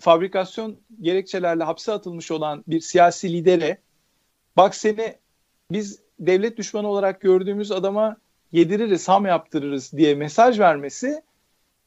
[0.00, 3.78] fabrikasyon gerekçelerle hapse atılmış olan bir siyasi lidere
[4.56, 5.16] bak seni
[5.70, 8.16] biz devlet düşmanı olarak gördüğümüz adama
[8.52, 11.22] yediririz, ham yaptırırız diye mesaj vermesi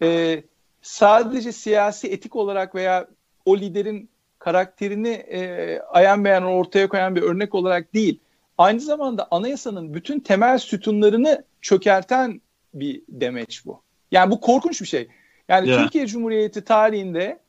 [0.01, 0.43] e,
[0.81, 3.07] sadece siyasi etik olarak veya
[3.45, 4.09] o liderin
[4.39, 8.19] karakterini e, ayan beyan ortaya koyan bir örnek olarak değil.
[8.57, 12.41] Aynı zamanda anayasanın bütün temel sütunlarını çökerten
[12.73, 13.81] bir demeç bu.
[14.11, 15.07] Yani bu korkunç bir şey.
[15.49, 15.83] Yani yeah.
[15.83, 17.39] Türkiye Cumhuriyeti tarihinde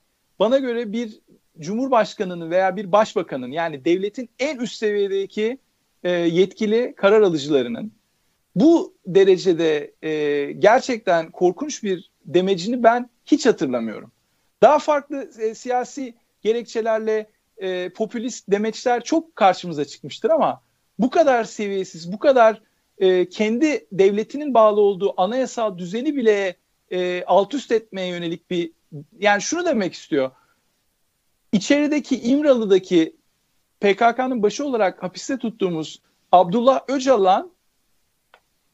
[0.42, 1.20] bana göre bir
[1.58, 5.58] cumhurbaşkanının veya bir başbakanın yani devletin en üst seviyedeki
[6.04, 7.92] e, yetkili karar alıcılarının
[8.54, 14.12] bu derecede e, gerçekten korkunç bir demecini ben hiç hatırlamıyorum.
[14.62, 17.26] Daha farklı e, siyasi gerekçelerle
[17.56, 20.62] e, popülist demeçler çok karşımıza çıkmıştır ama
[20.98, 22.62] bu kadar seviyesiz, bu kadar
[22.98, 26.56] e, kendi devletinin bağlı olduğu anayasal düzeni bile
[26.90, 28.70] e, alt üst etmeye yönelik bir
[29.18, 30.30] yani şunu demek istiyor.
[31.52, 33.16] İçerideki İmralı'daki
[33.80, 37.52] PKK'nın başı olarak hapiste tuttuğumuz Abdullah Öcalan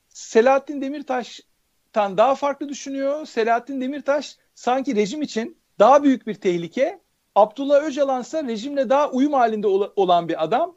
[0.08, 3.26] Selahattin Demirtaş'tan daha farklı düşünüyor.
[3.26, 7.00] Selahattin Demirtaş sanki rejim için daha büyük bir tehlike.
[7.34, 9.66] Abdullah Öcalan ise rejimle daha uyum halinde
[9.96, 10.76] olan bir adam.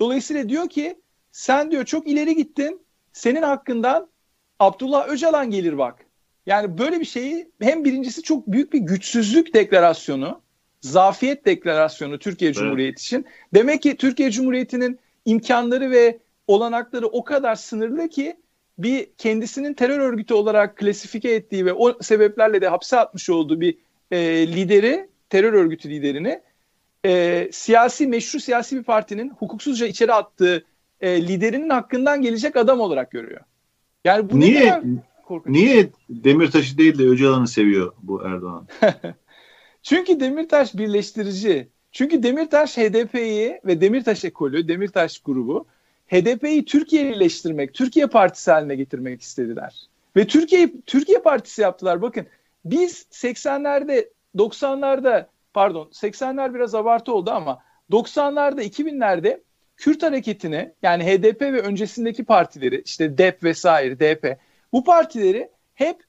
[0.00, 1.00] Dolayısıyla diyor ki
[1.32, 2.86] sen diyor çok ileri gittin.
[3.12, 4.10] Senin hakkından
[4.58, 6.06] Abdullah Öcalan gelir bak.
[6.50, 10.40] Yani böyle bir şeyi hem birincisi çok büyük bir güçsüzlük deklarasyonu,
[10.80, 12.58] zafiyet deklarasyonu Türkiye evet.
[12.58, 13.26] Cumhuriyeti için.
[13.54, 18.36] Demek ki Türkiye Cumhuriyeti'nin imkanları ve olanakları o kadar sınırlı ki
[18.78, 23.78] bir kendisinin terör örgütü olarak klasifike ettiği ve o sebeplerle de hapse atmış olduğu bir
[24.10, 24.18] e,
[24.52, 26.40] lideri, terör örgütü liderini
[27.04, 30.64] e, siyasi, meşru siyasi bir partinin hukuksuzca içeri attığı
[31.00, 33.40] e, liderinin hakkından gelecek adam olarak görüyor.
[34.04, 34.82] Yani bu niye, ne
[35.30, 35.56] korkunç.
[35.56, 38.66] Niye Demirtaş'ı değil de Öcalan'ı seviyor bu Erdoğan?
[39.82, 41.68] Çünkü Demirtaş birleştirici.
[41.92, 45.66] Çünkü Demirtaş HDP'yi ve Demirtaş ekolü, Demirtaş grubu
[46.08, 49.86] HDP'yi Türkiye'lileştirmek, Türkiye Partisi haline getirmek istediler.
[50.16, 52.02] Ve Türkiye Türkiye Partisi yaptılar.
[52.02, 52.26] Bakın
[52.64, 57.58] biz 80'lerde 90'larda pardon 80'ler biraz abartı oldu ama
[57.90, 59.40] 90'larda 2000'lerde
[59.76, 64.38] Kürt hareketini yani HDP ve öncesindeki partileri işte DEP vesaire DP
[64.72, 66.04] bu partileri hep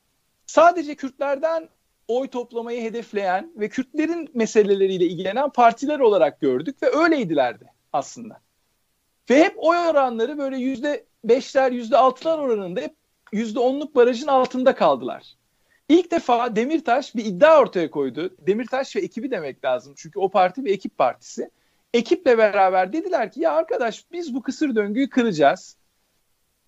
[0.45, 1.69] sadece Kürtlerden
[2.07, 8.41] oy toplamayı hedefleyen ve Kürtlerin meseleleriyle ilgilenen partiler olarak gördük ve öyleydilerdi aslında.
[9.29, 12.95] Ve hep oy oranları böyle yüzde beşler, yüzde altılar oranında hep
[13.33, 15.35] yüzde onluk barajın altında kaldılar.
[15.89, 18.35] İlk defa Demirtaş bir iddia ortaya koydu.
[18.39, 19.93] Demirtaş ve ekibi demek lazım.
[19.97, 21.49] Çünkü o parti bir ekip partisi.
[21.93, 25.77] Ekiple beraber dediler ki ya arkadaş biz bu kısır döngüyü kıracağız.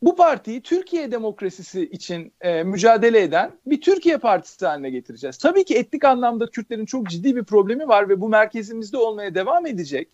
[0.04, 5.38] Bu partiyi Türkiye demokrasisi için e, mücadele eden bir Türkiye partisi haline getireceğiz.
[5.38, 9.66] Tabii ki etnik anlamda Kürtlerin çok ciddi bir problemi var ve bu merkezimizde olmaya devam
[9.66, 10.10] edecek.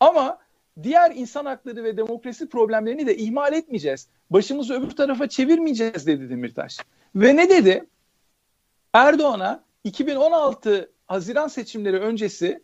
[0.00, 0.38] Ama
[0.82, 4.08] diğer insan hakları ve demokrasi problemlerini de ihmal etmeyeceğiz.
[4.30, 6.78] Başımızı öbür tarafa çevirmeyeceğiz dedi Demirtaş.
[7.16, 7.84] Ve ne dedi?
[8.92, 12.62] Erdoğan'a 2016 Haziran seçimleri öncesi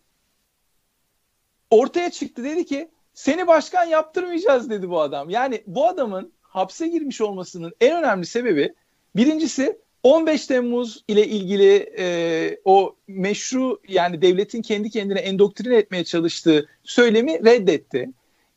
[1.71, 5.31] ortaya çıktı dedi ki seni başkan yaptırmayacağız dedi bu adam.
[5.31, 8.75] Yani bu adamın hapse girmiş olmasının en önemli sebebi
[9.17, 16.69] birincisi 15 Temmuz ile ilgili e, o meşru yani devletin kendi kendine endoktrine etmeye çalıştığı
[16.85, 18.11] söylemi reddetti.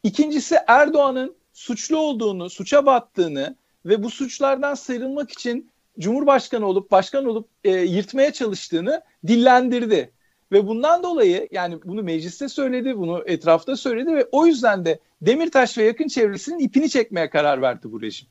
[0.03, 5.69] İkincisi Erdoğan'ın suçlu olduğunu, suça battığını ve bu suçlardan sıyrılmak için
[5.99, 10.11] Cumhurbaşkanı olup başkan olup e, yırtmaya çalıştığını dillendirdi.
[10.51, 15.77] Ve bundan dolayı yani bunu mecliste söyledi, bunu etrafta söyledi ve o yüzden de Demirtaş
[15.77, 18.27] ve yakın çevresinin ipini çekmeye karar verdi bu rejim.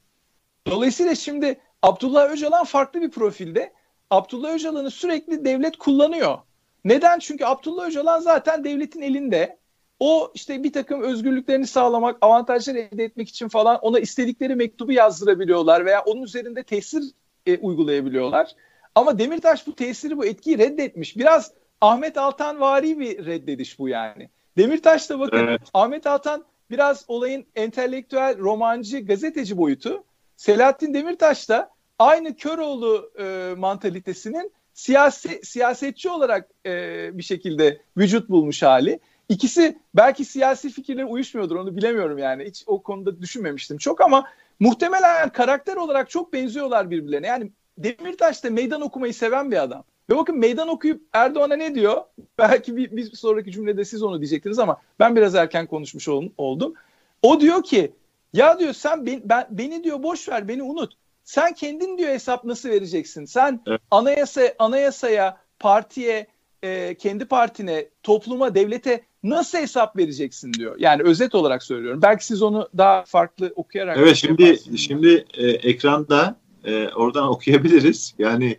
[0.66, 3.72] Dolayısıyla şimdi Abdullah Öcalan farklı bir profilde.
[4.10, 6.38] Abdullah Öcalan'ı sürekli devlet kullanıyor.
[6.84, 7.18] Neden?
[7.18, 9.58] Çünkü Abdullah Öcalan zaten devletin elinde.
[10.00, 15.86] O işte bir takım özgürlüklerini sağlamak, avantajlar elde etmek için falan ona istedikleri mektubu yazdırabiliyorlar
[15.86, 17.02] veya onun üzerinde tesir
[17.46, 18.52] e, uygulayabiliyorlar.
[18.94, 21.16] Ama Demirtaş bu tesiri, bu etkiyi reddetmiş.
[21.16, 21.52] Biraz
[21.82, 24.28] Ahmet Altan vari bir reddediş bu yani.
[24.56, 25.60] Demirtaş da bakın evet.
[25.74, 30.04] Ahmet Altan biraz olayın entelektüel, romancı, gazeteci boyutu.
[30.36, 36.70] Selahattin Demirtaş da aynı Köroğlu e, mantalitesinin siyasi siyasetçi olarak e,
[37.18, 39.00] bir şekilde vücut bulmuş hali.
[39.28, 42.44] İkisi belki siyasi fikirleri uyuşmuyordur onu bilemiyorum yani.
[42.44, 44.28] Hiç o konuda düşünmemiştim çok ama
[44.60, 47.26] muhtemelen karakter olarak çok benziyorlar birbirlerine.
[47.26, 49.84] Yani Demirtaş da meydan okumayı seven bir adam.
[50.10, 52.02] Ve bakın meydan okuyup Erdoğan'a ne diyor?
[52.38, 56.74] Belki bir, bir sonraki cümlede siz onu diyecektiniz ama ben biraz erken konuşmuş oldum.
[57.22, 57.92] O diyor ki
[58.32, 60.92] ya diyor sen ben, ben beni diyor boş ver beni unut.
[61.24, 63.24] Sen kendin diyor hesap nasıl vereceksin?
[63.24, 63.80] Sen evet.
[63.90, 66.26] anayasa anayasaya, partiye,
[66.62, 70.76] e, kendi partine, topluma, devlete nasıl hesap vereceksin diyor.
[70.78, 72.02] Yani özet olarak söylüyorum.
[72.02, 74.80] Belki siz onu daha farklı okuyarak Evet şimdi yaparsınız.
[74.80, 78.14] şimdi e, ekranda e, oradan okuyabiliriz.
[78.18, 78.58] Yani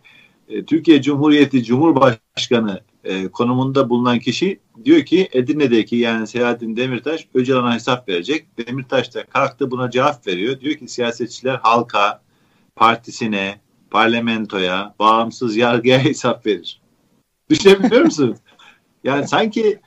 [0.49, 7.73] e, Türkiye Cumhuriyeti Cumhurbaşkanı e, konumunda bulunan kişi diyor ki Edirne'deki yani Selahattin Demirtaş Öcalan'a
[7.73, 8.47] hesap verecek.
[8.57, 10.59] Demirtaş da kalktı buna cevap veriyor.
[10.59, 12.21] Diyor ki siyasetçiler halka,
[12.75, 13.59] partisine,
[13.91, 16.81] parlamentoya, bağımsız yargıya hesap verir.
[17.49, 18.35] Düşünebiliyor musun?
[19.03, 19.79] Yani sanki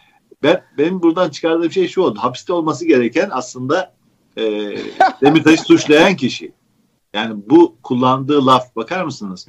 [0.43, 2.19] ben benim buradan çıkardığım şey şu oldu.
[2.23, 3.95] Hapiste olması gereken aslında
[4.39, 4.43] e,
[5.23, 6.53] Demirtaş'ı suçlayan kişi.
[7.15, 9.47] Yani bu kullandığı laf bakar mısınız?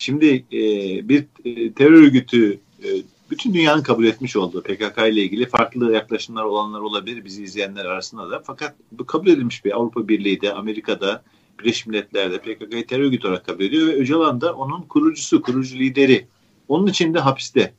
[0.00, 0.60] Şimdi e,
[1.08, 2.88] bir e, terör örgütü e,
[3.30, 8.30] bütün dünyanın kabul etmiş olduğu PKK ile ilgili farklı yaklaşımlar olanlar olabilir bizi izleyenler arasında
[8.30, 8.42] da.
[8.44, 11.22] Fakat bu kabul edilmiş bir Avrupa Birliği de Amerika'da
[11.60, 16.26] Birleşmiş Milletler'de PKK'yı terör örgütü olarak kabul ediyor ve Öcalan da onun kurucusu, kurucu lideri.
[16.68, 17.74] Onun için de hapiste.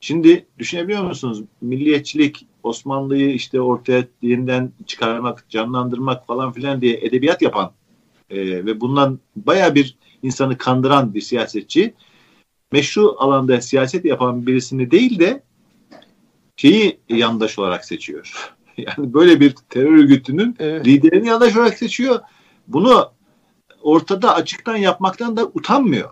[0.00, 1.42] Şimdi düşünebiliyor musunuz?
[1.60, 7.72] Milliyetçilik, Osmanlı'yı işte ortaya yeniden çıkarmak, canlandırmak falan filan diye edebiyat yapan
[8.30, 11.94] e, ve bundan baya bir insanı kandıran bir siyasetçi
[12.72, 15.42] meşru alanda siyaset yapan birisini değil de
[16.56, 18.54] şeyi yandaş olarak seçiyor.
[18.76, 20.86] Yani böyle bir terör örgütünün evet.
[20.86, 22.20] liderini yandaş olarak seçiyor.
[22.68, 23.12] Bunu
[23.82, 26.10] ortada açıktan yapmaktan da utanmıyor.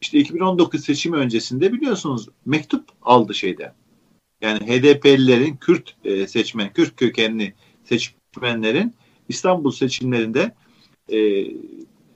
[0.00, 3.72] İşte 2019 seçimi öncesinde biliyorsunuz mektup aldı şeyde.
[4.40, 8.94] Yani HDP'lilerin Kürt e, seçmen, Kürt kökenli seçmenlerin
[9.28, 10.54] İstanbul seçimlerinde
[11.12, 11.18] e,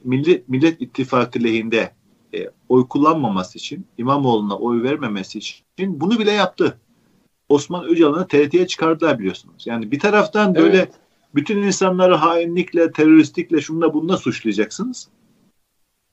[0.04, 1.92] Millet, Millet İttifakı lehinde
[2.34, 6.78] e, oy kullanmaması için, İmamoğlu'na oy vermemesi için bunu bile yaptı.
[7.48, 9.66] Osman Öcalan'ı TRT'ye çıkardılar biliyorsunuz.
[9.66, 10.92] Yani bir taraftan böyle evet.
[11.34, 15.08] bütün insanları hainlikle, teröristlikle, şunla bununla suçlayacaksınız.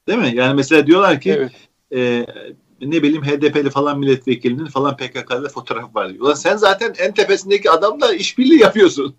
[0.07, 0.31] Değil mi?
[0.35, 1.51] Yani mesela diyorlar ki evet.
[1.93, 2.25] e,
[2.81, 6.25] ne bileyim HDP'li falan milletvekilinin falan PKK'lı fotoğraf var diyor.
[6.25, 9.15] Ulan sen zaten en tepesindeki adamla işbirliği yapıyorsun.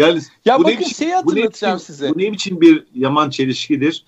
[0.00, 2.14] Yani ya bu bakın ne biçim, şeyi hatırlatacağım bu ne size.
[2.14, 4.04] Bu ne biçim bir yaman çelişkidir?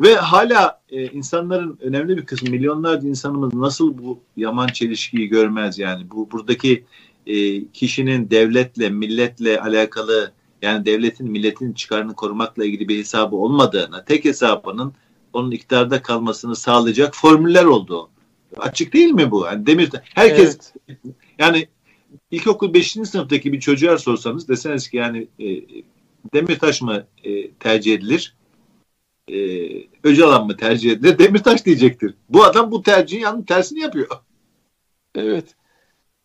[0.00, 6.10] Ve hala e, insanların önemli bir kısmı, milyonlarca insanımız nasıl bu yaman çelişkiyi görmez yani?
[6.10, 6.84] Bu buradaki
[7.26, 10.32] e, kişinin devletle, milletle alakalı
[10.62, 14.92] yani devletin, milletin çıkarını korumakla ilgili bir hesabı olmadığını, tek hesabının
[15.32, 18.10] onun iktidarda kalmasını sağlayacak formüller olduğu.
[18.56, 19.46] Açık değil mi bu?
[19.46, 20.58] Yani Demir herkes
[20.88, 20.98] evet.
[21.38, 21.68] yani
[22.30, 22.92] ilkokul 5.
[22.92, 25.46] sınıftaki bir çocuğa sorsanız deseniz ki yani e,
[26.34, 28.36] Demirtaş mı e, tercih edilir?
[29.28, 29.36] E,
[30.04, 31.18] Öcalan mı tercih edilir?
[31.18, 32.14] Demirtaş diyecektir.
[32.28, 34.08] Bu adam bu tercihin yanının tersini yapıyor.
[35.14, 35.44] Evet.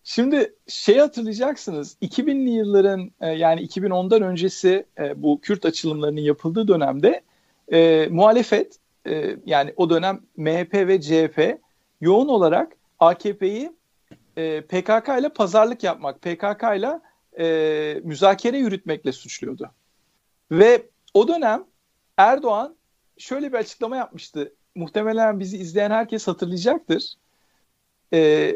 [0.04, 7.22] Şimdi şey hatırlayacaksınız 2000'li yılların e, yani 2010'dan öncesi e, bu Kürt açılımlarının yapıldığı dönemde
[7.74, 8.78] e, muhalefet
[9.08, 11.60] e, yani o dönem MHP ve CHP
[12.02, 13.72] yoğun olarak AKP'yi
[14.38, 17.00] e, PKK ile pazarlık yapmak, PKK ile
[17.40, 19.72] e, müzakere yürütmekle suçluyordu.
[20.52, 21.64] Ve o dönem
[22.18, 22.76] Erdoğan
[23.18, 24.54] şöyle bir açıklama yapmıştı.
[24.76, 27.14] Muhtemelen bizi izleyen herkes hatırlayacaktır.
[28.14, 28.54] E,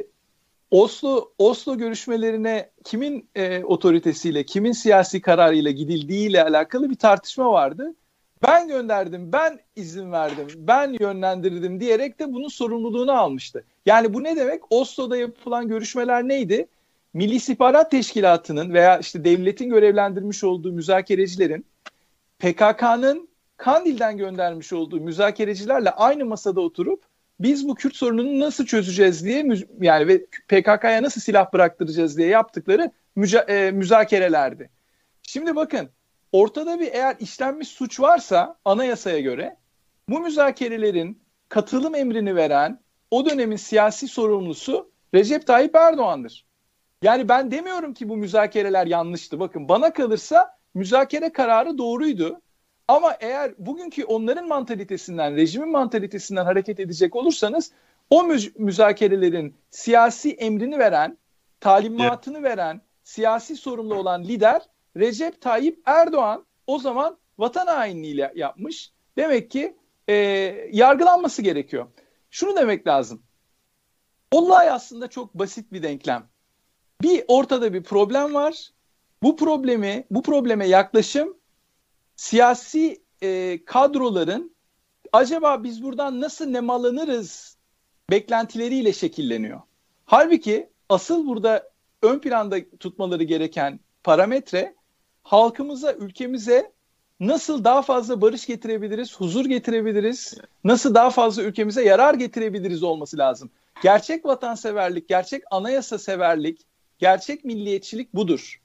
[0.72, 7.96] Oslo Oslo görüşmelerine kimin e, otoritesiyle, kimin siyasi kararıyla gidildiği ile alakalı bir tartışma vardı.
[8.44, 13.64] Ben gönderdim, ben izin verdim, ben yönlendirdim diyerek de bunun sorumluluğunu almıştı.
[13.86, 14.62] Yani bu ne demek?
[14.70, 16.68] Oslo'da yapılan görüşmeler neydi?
[17.14, 21.66] Milli İstihbarat Teşkilatı'nın veya işte devletin görevlendirmiş olduğu müzakerecilerin
[22.40, 27.04] PKK'nın Kandil'den göndermiş olduğu müzakerecilerle aynı masada oturup
[27.40, 29.46] biz bu Kürt sorununu nasıl çözeceğiz diye
[29.82, 34.70] yani ve PKK'ya nasıl silah bıraktıracağız diye yaptıkları müca, e, müzakerelerdi.
[35.22, 35.90] Şimdi bakın
[36.36, 39.58] ortada bir eğer işlenmiş suç varsa anayasaya göre
[40.10, 42.80] bu müzakerelerin katılım emrini veren
[43.12, 46.46] o dönemin siyasi sorumlusu Recep Tayyip Erdoğan'dır.
[47.02, 49.40] Yani ben demiyorum ki bu müzakereler yanlıştı.
[49.40, 52.42] Bakın bana kalırsa müzakere kararı doğruydu.
[52.88, 57.72] Ama eğer bugünkü onların mantalitesinden, rejimin mantalitesinden hareket edecek olursanız
[58.10, 61.18] o müz- müzakerelerin siyasi emrini veren,
[61.60, 64.62] talimatını veren, siyasi sorumlu olan lider
[64.98, 68.91] Recep Tayyip Erdoğan o zaman vatan hainliğiyle yapmış.
[69.18, 69.78] Demek ki
[70.10, 70.14] e,
[70.72, 71.88] yargılanması gerekiyor.
[72.30, 73.24] Şunu demek lazım.
[74.32, 76.30] Olay aslında çok basit bir denklem.
[77.02, 78.70] Bir ortada bir problem var.
[79.24, 81.38] Bu problemi, bu probleme yaklaşım
[82.16, 84.56] siyasi e, kadroların
[85.14, 87.58] acaba biz buradan nasıl nemalanırız
[88.12, 89.62] beklentileriyle şekilleniyor.
[90.06, 91.72] Halbuki asıl burada
[92.02, 94.76] ön planda tutmaları gereken parametre
[95.26, 96.72] halkımıza, ülkemize
[97.20, 103.50] nasıl daha fazla barış getirebiliriz, huzur getirebiliriz, nasıl daha fazla ülkemize yarar getirebiliriz olması lazım.
[103.84, 106.62] Gerçek vatanseverlik, gerçek anayasa severlik,
[107.00, 108.62] gerçek milliyetçilik budur.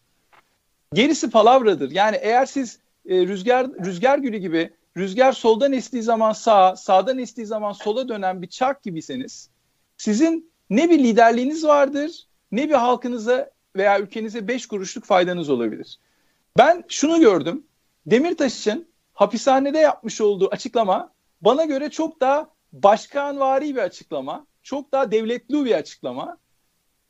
[0.94, 1.90] Gerisi palavradır.
[1.90, 7.46] Yani eğer siz e, rüzgar rüzgar gülü gibi rüzgar soldan estiği zaman sağa, sağdan estiği
[7.46, 9.50] zaman sola dönen bir çark gibiyseniz
[9.96, 15.98] sizin ne bir liderliğiniz vardır ne bir halkınıza veya ülkenize beş kuruşluk faydanız olabilir.
[16.58, 17.66] Ben şunu gördüm.
[18.06, 24.46] Demirtaş'ın hapishanede yapmış olduğu açıklama bana göre çok daha başkanvari bir açıklama.
[24.62, 26.36] Çok daha devletli bir açıklama.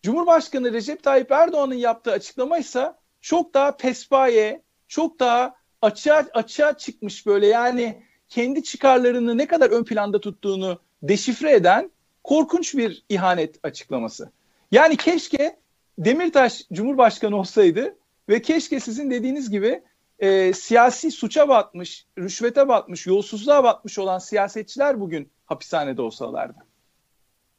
[0.02, 7.26] Cumhurbaşkanı Recep Tayyip Erdoğan'ın yaptığı açıklama ise çok daha pespaye, çok daha açığa, açığa çıkmış
[7.26, 11.90] böyle yani kendi çıkarlarını ne kadar ön planda tuttuğunu deşifre eden
[12.24, 14.30] korkunç bir ihanet açıklaması.
[14.72, 15.60] Yani keşke
[15.98, 17.96] Demirtaş Cumhurbaşkanı olsaydı
[18.30, 19.82] ve keşke sizin dediğiniz gibi
[20.18, 26.58] e, siyasi suça batmış, rüşvete batmış, yolsuzluğa batmış olan siyasetçiler bugün hapishanede olsalardı.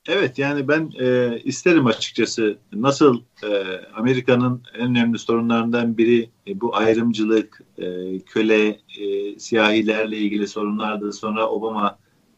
[0.08, 3.48] Evet yani ben e, isterim açıkçası nasıl e,
[3.96, 11.14] Amerika'nın en önemli sorunlarından biri e, bu ayrımcılık, e, köle, e, siyahilerle ilgili sorunlardı.
[11.14, 11.98] Sonra Obama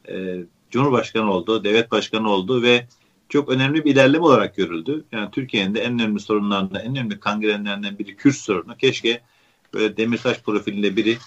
[0.10, 2.88] e, Cumhurbaşkanı oldu, devlet başkanı oldu ve
[3.34, 5.04] çok önemli bir ilerleme olarak görüldü.
[5.12, 8.78] Yani Türkiye'nin de en önemli sorunlarından, en önemli kangrenlerinden biri Kürt sorunu.
[8.78, 9.22] Keşke
[9.74, 11.18] böyle Demirtaş profilinde biri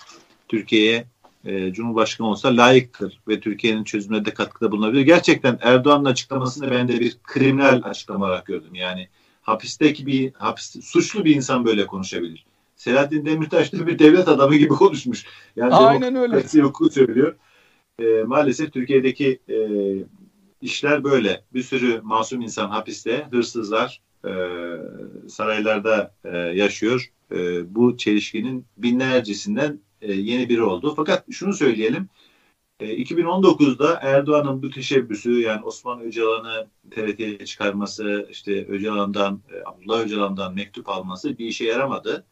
[0.48, 1.06] Türkiye'ye
[1.44, 5.02] e, Cumhurbaşkanı olsa layıktır ve Türkiye'nin çözümüne de katkıda bulunabilir.
[5.02, 8.74] Gerçekten Erdoğan'ın açıklamasını ben de bir kriminal açıklama olarak gördüm.
[8.74, 9.08] Yani
[9.42, 12.46] hapisteki bir hapis, suçlu bir insan böyle konuşabilir.
[12.76, 15.24] Selahattin Demirtaş da bir devlet adamı gibi konuşmuş.
[15.56, 16.42] Yani Aynen öyle.
[16.62, 17.36] Hukuku söylüyor.
[17.98, 19.56] E, maalesef Türkiye'deki e,
[20.62, 21.44] işler böyle.
[21.54, 24.30] Bir sürü masum insan hapiste, hırsızlar e,
[25.28, 27.12] saraylarda e, yaşıyor.
[27.32, 30.92] E, bu çelişkinin binlercesinden e, yeni biri oldu.
[30.96, 32.08] Fakat şunu söyleyelim.
[32.80, 40.54] E, 2019'da Erdoğan'ın bu teşebbüsü yani Osman Öcalan'ı TRT'ye çıkarması, işte Öcalan'dan, e, Abdullah Öcalan'dan
[40.54, 42.24] mektup alması bir işe yaramadı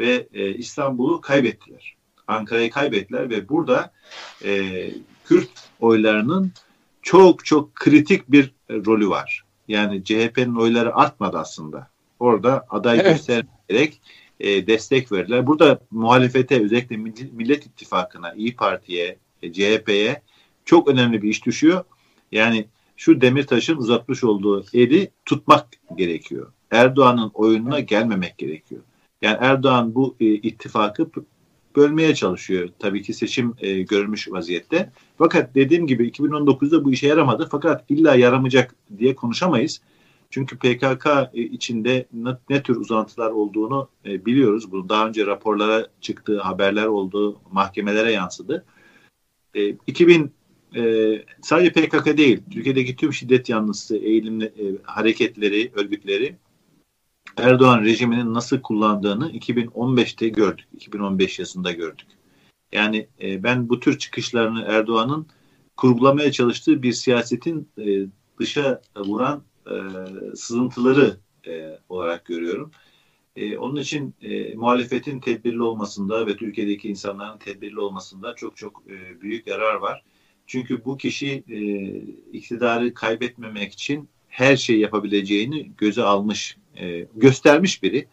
[0.00, 1.96] ve e, İstanbul'u kaybettiler.
[2.26, 3.92] Ankara'yı kaybettiler ve burada
[4.44, 4.90] e,
[5.24, 5.50] Kürt
[5.80, 6.52] oylarının
[7.04, 9.44] çok çok kritik bir e, rolü var.
[9.68, 11.88] Yani CHP'nin oyları artmadı aslında.
[12.20, 13.12] Orada aday evet.
[13.12, 14.00] göstererek
[14.40, 15.46] e, destek verdiler.
[15.46, 16.96] Burada muhalefete özellikle
[17.32, 20.22] Millet İttifakı'na, İyi Parti'ye, e, CHP'ye
[20.64, 21.84] çok önemli bir iş düşüyor.
[22.32, 26.52] Yani şu Demirtaş'ın uzatmış olduğu eli tutmak gerekiyor.
[26.70, 28.82] Erdoğan'ın oyununa gelmemek gerekiyor.
[29.22, 31.10] Yani Erdoğan bu e, ittifakı
[31.76, 32.68] bölmeye çalışıyor.
[32.78, 34.90] Tabii ki seçim e, görülmüş vaziyette.
[35.18, 37.48] Fakat dediğim gibi 2019'da bu işe yaramadı.
[37.50, 39.80] Fakat illa yaramayacak diye konuşamayız.
[40.30, 44.72] Çünkü PKK e, içinde ne, ne tür uzantılar olduğunu e, biliyoruz.
[44.72, 48.64] Bu daha önce raporlara çıktığı haberler oldu, mahkemelere yansıdı.
[49.54, 50.32] E, 2000
[50.76, 56.36] e, sadece PKK değil, Türkiye'deki tüm şiddet yanlısı eğilimli e, hareketleri, örgütleri
[57.36, 60.66] Erdoğan rejiminin nasıl kullandığını 2015'te gördük.
[60.72, 62.06] 2015 yazında gördük.
[62.72, 65.26] Yani e, ben bu tür çıkışlarını Erdoğan'ın
[65.76, 68.06] kurgulamaya çalıştığı bir siyasetin e,
[68.40, 69.74] dışa vuran e,
[70.36, 71.16] sızıntıları
[71.46, 72.70] e, olarak görüyorum.
[73.36, 79.20] E, onun için e, muhalefetin tedbirli olmasında ve Türkiye'deki insanların tedbirli olmasında çok çok e,
[79.20, 80.02] büyük yarar var.
[80.46, 81.58] Çünkü bu kişi e,
[82.32, 88.06] iktidarı kaybetmemek için her şeyi yapabileceğini göze almış, e, göstermiş biri.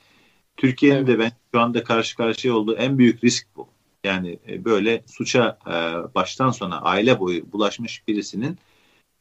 [0.58, 1.08] Türkiye'nin evet.
[1.08, 3.68] de ben şu anda karşı karşıya olduğu en büyük risk bu.
[4.04, 5.74] Yani e, böyle suça e,
[6.16, 8.58] baştan sona aile boyu bulaşmış birisinin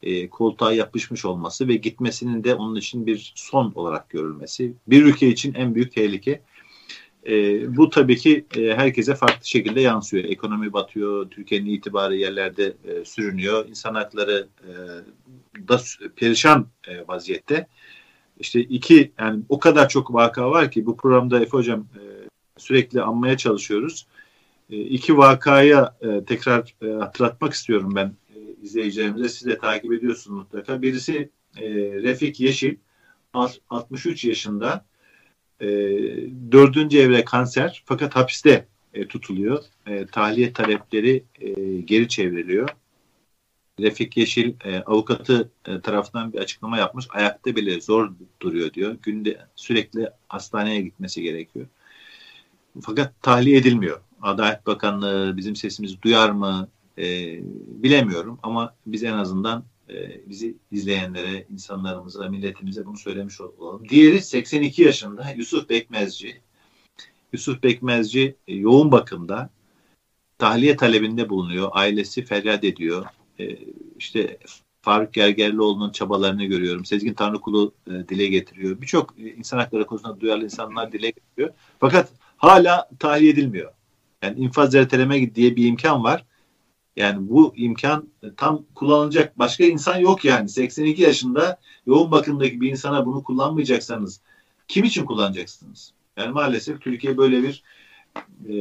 [0.03, 4.72] e, koltuğa yapışmış olması ve gitmesinin de onun için bir son olarak görülmesi.
[4.86, 6.41] Bir ülke için en büyük tehlike.
[7.26, 7.32] E,
[7.76, 10.24] bu tabii ki e, herkese farklı şekilde yansıyor.
[10.24, 13.68] Ekonomi batıyor, Türkiye'nin itibarı yerlerde e, sürünüyor.
[13.68, 14.72] İnsan hakları e,
[15.68, 15.80] da
[16.16, 17.66] perişan e, vaziyette.
[18.41, 22.03] İşte iki yani o kadar çok vaka var ki bu programda Efe Hocam e,
[22.57, 24.07] sürekli anmaya çalışıyoruz.
[24.70, 29.28] E, iki vakaya e, tekrar e, hatırlatmak istiyorum ben e, izleyicilerimize.
[29.28, 30.82] Siz de takip ediyorsunuz mutlaka.
[30.82, 31.30] Birisi
[32.03, 32.76] Refik Yeşil
[33.32, 34.84] 63 yaşında
[36.53, 38.66] dördüncü evre kanser fakat hapiste
[39.09, 39.64] tutuluyor.
[40.12, 41.24] Tahliye talepleri
[41.84, 42.68] geri çevriliyor.
[43.83, 47.07] Refik Yeşil e, avukatı e, tarafından bir açıklama yapmış.
[47.11, 48.11] Ayakta bile zor
[48.41, 48.97] duruyor diyor.
[49.03, 51.66] Günde sürekli hastaneye gitmesi gerekiyor.
[52.81, 54.01] Fakat tahliye edilmiyor.
[54.22, 56.68] Adalet Bakanlığı bizim sesimizi duyar mı
[56.99, 57.39] e,
[57.83, 63.89] bilemiyorum ama biz en azından e, bizi izleyenlere, insanlarımıza, milletimize bunu söylemiş olalım.
[63.89, 66.41] Diğeri 82 yaşında Yusuf Bekmezci.
[67.33, 69.51] Yusuf Bekmezci e, yoğun bakımda
[70.39, 71.68] tahliye talebinde bulunuyor.
[71.72, 73.07] Ailesi feryat ediyor.
[73.41, 73.59] E,
[73.99, 74.38] işte
[74.82, 76.84] Faruk Gergerlioğlu'nun çabalarını görüyorum.
[76.84, 78.80] Sezgin Tanrıkulu e, dile getiriyor.
[78.80, 81.51] Birçok e, insan hakları konusunda duyarlı insanlar dile getiriyor.
[81.80, 83.72] Fakat hala tahliye edilmiyor.
[84.22, 86.24] Yani infaz erteleme diye bir imkan var.
[86.97, 90.49] Yani bu imkan tam kullanılacak başka insan yok yani.
[90.49, 94.20] 82 yaşında yoğun bakımdaki bir insana bunu kullanmayacaksanız
[94.68, 95.93] kim için kullanacaksınız?
[96.16, 97.62] Yani maalesef Türkiye böyle bir
[98.49, 98.55] e,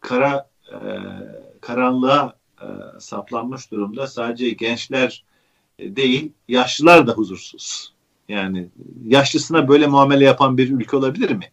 [0.00, 0.78] kara e,
[1.60, 4.06] karanlığa e, saplanmış durumda.
[4.06, 5.24] Sadece gençler
[5.78, 7.92] e, değil, yaşlılar da huzursuz.
[8.28, 8.68] Yani
[9.06, 11.44] yaşlısına böyle muamele yapan bir ülke olabilir mi?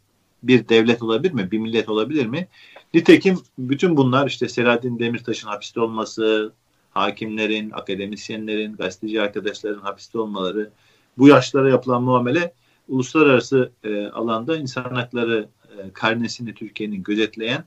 [0.43, 1.51] Bir devlet olabilir mi?
[1.51, 2.47] Bir millet olabilir mi?
[2.93, 6.53] Nitekim bütün bunlar işte Selahattin Demirtaş'ın hapiste olması,
[6.91, 10.69] hakimlerin, akademisyenlerin, gazeteci arkadaşların hapiste olmaları,
[11.17, 12.53] bu yaşlara yapılan muamele
[12.87, 17.63] uluslararası e, alanda insan hakları e, karnesini Türkiye'nin gözetleyen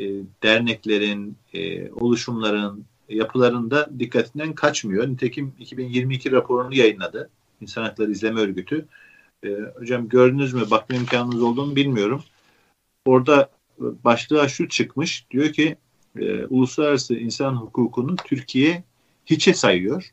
[0.00, 0.04] e,
[0.42, 5.08] derneklerin, e, oluşumların, yapılarında dikkatinden kaçmıyor.
[5.08, 7.30] Nitekim 2022 raporunu yayınladı
[7.60, 8.86] İnsan Hakları İzleme Örgütü.
[9.44, 10.62] E, hocam gördünüz mü?
[10.70, 12.22] Bakma imkanınız olduğunu bilmiyorum.
[13.04, 15.26] Orada başlığa şu çıkmış.
[15.30, 15.76] Diyor ki
[16.20, 18.84] e, uluslararası insan hukukunu Türkiye
[19.26, 20.12] hiçe sayıyor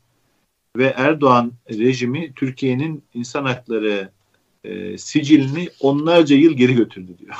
[0.76, 4.10] ve Erdoğan rejimi Türkiye'nin insan hakları
[4.64, 7.36] e, sicilini onlarca yıl geri götürdü diyor.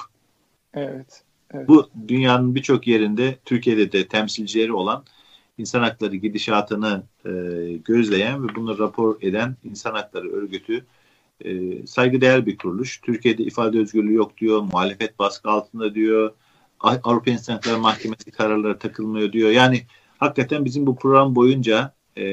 [0.75, 1.26] Evet.
[1.55, 1.69] Evet.
[1.69, 5.05] Bu dünyanın birçok yerinde Türkiye'de de temsilcileri olan
[5.59, 7.31] insan hakları gidişatını e,
[7.85, 10.87] gözleyen ve bunu rapor eden insan hakları örgütü
[11.45, 13.01] e, saygıdeğer bir kuruluş.
[13.01, 16.33] Türkiye'de ifade özgürlüğü yok diyor, muhalefet baskı altında diyor,
[16.81, 19.51] Avrupa İnsan Hakları Mahkemesi kararları takılmıyor diyor.
[19.51, 19.83] Yani
[20.19, 22.25] hakikaten bizim bu program boyunca e,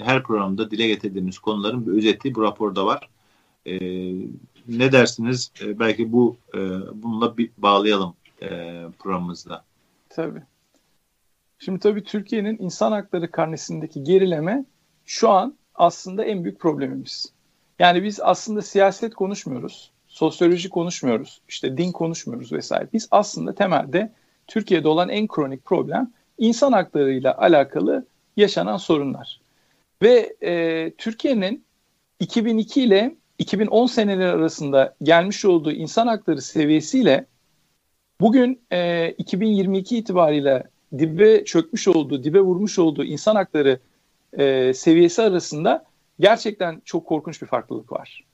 [0.00, 3.08] her programda dile getirdiğimiz konuların bir özeti bu raporda var.
[3.66, 3.78] E,
[4.68, 5.52] ne dersiniz?
[5.60, 6.58] E, belki bu e,
[6.94, 8.48] bununla bir bağlayalım e,
[8.98, 9.64] programımızda.
[10.08, 10.42] Tabii.
[11.58, 14.64] Şimdi tabii Türkiye'nin insan hakları karnesindeki gerileme
[15.04, 17.32] şu an aslında en büyük problemimiz.
[17.78, 22.88] Yani biz aslında siyaset konuşmuyoruz, sosyoloji konuşmuyoruz, işte din konuşmuyoruz vesaire.
[22.92, 24.12] Biz aslında temelde
[24.46, 28.06] Türkiye'de olan en kronik problem insan haklarıyla alakalı
[28.36, 29.40] yaşanan sorunlar.
[30.02, 31.64] Ve e, Türkiye'nin
[32.20, 37.26] 2002 ile 2010 seneleri arasında gelmiş olduğu insan hakları seviyesiyle
[38.20, 40.64] bugün e, 2022 itibariyle
[40.98, 43.78] dibe çökmüş olduğu, dibe vurmuş olduğu insan hakları
[44.32, 45.84] e, seviyesi arasında
[46.20, 48.24] gerçekten çok korkunç bir farklılık var.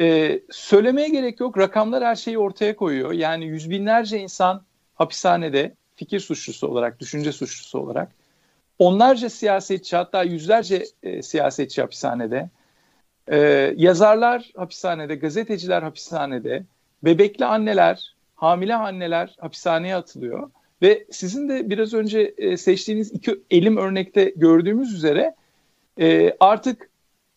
[0.00, 1.58] Ee, söylemeye gerek yok.
[1.58, 3.12] Rakamlar her şeyi ortaya koyuyor.
[3.12, 4.62] Yani yüz binlerce insan
[4.94, 8.12] hapishanede fikir suçlusu olarak, düşünce suçlusu olarak.
[8.78, 12.50] Onlarca siyasetçi hatta yüzlerce e, siyasetçi hapishanede.
[13.30, 16.64] Ee, yazarlar hapishanede, gazeteciler hapishanede.
[17.04, 20.50] Bebekli anneler, hamile anneler hapishaneye atılıyor.
[20.82, 25.34] Ve sizin de biraz önce e, seçtiğiniz iki elim örnekte gördüğümüz üzere
[26.00, 26.90] e, artık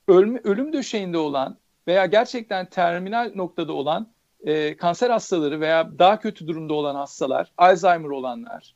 [0.08, 4.08] ölüm, ölüm döşeğinde olan veya gerçekten terminal noktada olan
[4.45, 8.76] e, kanser hastaları veya daha kötü durumda olan hastalar, Alzheimer olanlar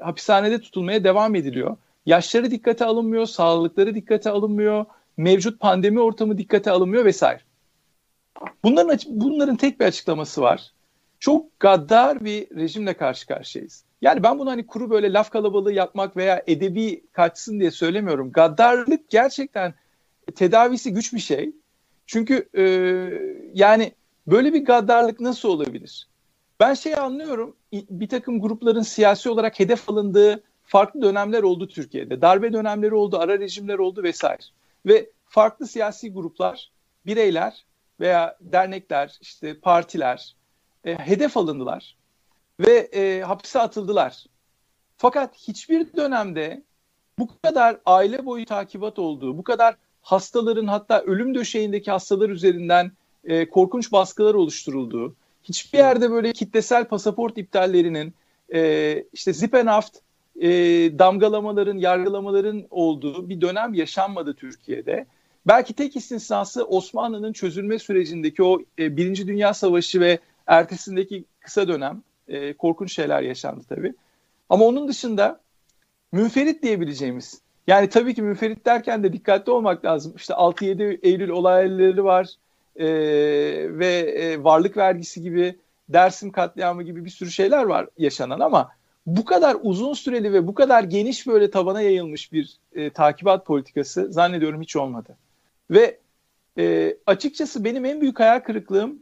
[0.00, 1.76] hapishanede tutulmaya devam ediliyor.
[2.06, 4.84] Yaşları dikkate alınmıyor, sağlıkları dikkate alınmıyor,
[5.16, 7.40] mevcut pandemi ortamı dikkate alınmıyor vesaire.
[8.64, 10.72] Bunların bunların tek bir açıklaması var.
[11.20, 13.84] Çok gaddar bir rejimle karşı karşıyayız.
[14.02, 18.32] Yani ben bunu hani kuru böyle laf kalabalığı yapmak veya edebi kaçsın diye söylemiyorum.
[18.32, 19.74] Gaddarlık gerçekten
[20.34, 21.52] tedavisi güç bir şey.
[22.06, 22.62] Çünkü e,
[23.54, 23.92] yani
[24.26, 26.08] böyle bir gaddarlık nasıl olabilir?
[26.60, 32.20] Ben şey anlıyorum bir takım grupların siyasi olarak hedef alındığı farklı dönemler oldu Türkiye'de.
[32.20, 34.42] Darbe dönemleri oldu, ara rejimler oldu vesaire.
[34.86, 36.70] Ve farklı siyasi gruplar,
[37.06, 37.64] bireyler
[38.00, 40.36] veya dernekler, işte partiler
[40.88, 41.96] e, hedef alındılar
[42.60, 44.24] ve e, hapse atıldılar.
[44.96, 46.62] Fakat hiçbir dönemde
[47.18, 52.92] bu kadar aile boyu takibat olduğu, bu kadar hastaların hatta ölüm döşeğindeki hastalar üzerinden
[53.24, 58.14] e, korkunç baskılar oluşturulduğu, hiçbir yerde böyle kitlesel pasaport iptallerinin
[58.54, 59.96] e, işte Zipenaft
[60.40, 60.48] e,
[60.98, 65.06] damgalamaların, yargılamaların olduğu bir dönem yaşanmadı Türkiye'de.
[65.46, 70.18] Belki tek istisnası Osmanlı'nın çözülme sürecindeki o e, Birinci Dünya Savaşı ve
[70.48, 73.94] ertesindeki kısa dönem e, korkunç şeyler yaşandı tabii.
[74.48, 75.40] Ama onun dışında
[76.12, 80.12] münferit diyebileceğimiz yani tabii ki münferit derken de dikkatli olmak lazım.
[80.16, 82.28] İşte 6-7 Eylül olayları var
[82.76, 82.86] e,
[83.78, 85.56] ve e, varlık vergisi gibi
[85.88, 88.70] Dersim katliamı gibi bir sürü şeyler var yaşanan ama
[89.06, 94.12] bu kadar uzun süreli ve bu kadar geniş böyle tabana yayılmış bir e, takibat politikası
[94.12, 95.16] zannediyorum hiç olmadı.
[95.70, 95.98] Ve
[96.58, 98.98] e, açıkçası benim en büyük hayal kırıklığım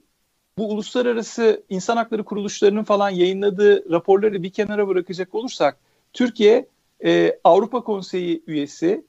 [0.58, 5.78] bu uluslararası insan hakları kuruluşlarının falan yayınladığı raporları bir kenara bırakacak olursak
[6.12, 6.66] Türkiye
[7.04, 9.04] e, Avrupa Konseyi üyesi,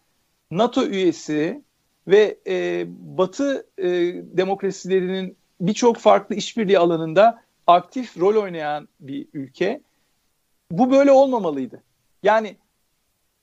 [0.52, 1.62] NATO üyesi
[2.08, 2.86] ve e,
[3.18, 3.88] Batı e,
[4.38, 9.82] demokrasilerinin birçok farklı işbirliği alanında aktif rol oynayan bir ülke.
[10.72, 11.84] Bu böyle olmamalıydı.
[12.24, 12.58] Yani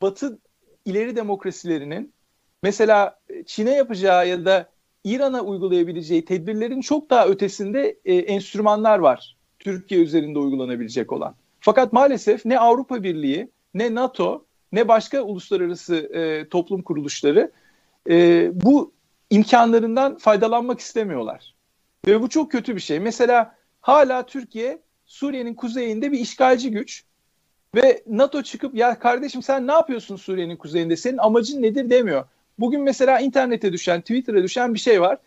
[0.03, 0.39] Batı
[0.85, 2.13] ileri demokrasilerinin
[2.63, 4.74] mesela Çin'e yapacağı ya da
[5.05, 9.37] İran'a uygulayabileceği tedbirlerin çok daha ötesinde e, enstrümanlar var.
[9.59, 11.35] Türkiye üzerinde uygulanabilecek olan.
[11.61, 17.51] Fakat maalesef ne Avrupa Birliği ne NATO ne başka uluslararası e, toplum kuruluşları
[18.11, 18.93] e, bu
[19.31, 21.55] imkanlarından faydalanmak istemiyorlar.
[22.07, 23.01] Ve bu çok kötü bir şey.
[23.01, 27.05] Mesela hala Türkiye Suriye'nin kuzeyinde bir işgalci güç
[27.75, 32.25] ve NATO çıkıp ya kardeşim sen ne yapıyorsun Suriye'nin kuzeyinde senin amacın nedir demiyor.
[32.59, 35.19] Bugün mesela internete düşen Twitter'a düşen bir şey var.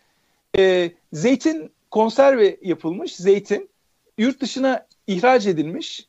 [0.58, 3.70] E, zeytin konserve yapılmış zeytin
[4.18, 6.08] yurt dışına ihraç edilmiş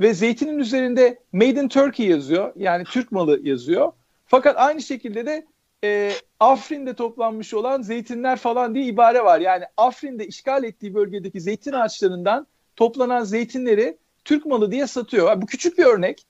[0.00, 2.52] ve zeytinin üzerinde Made in Turkey yazıyor.
[2.56, 3.92] Yani Türk malı yazıyor.
[4.26, 5.46] Fakat aynı şekilde de
[5.84, 9.40] e, Afrin'de toplanmış olan zeytinler falan diye ibare var.
[9.40, 12.46] Yani Afrin'de işgal ettiği bölgedeki zeytin ağaçlarından
[12.76, 15.42] toplanan zeytinleri Türk malı diye satıyor.
[15.42, 16.26] Bu küçük bir örnek.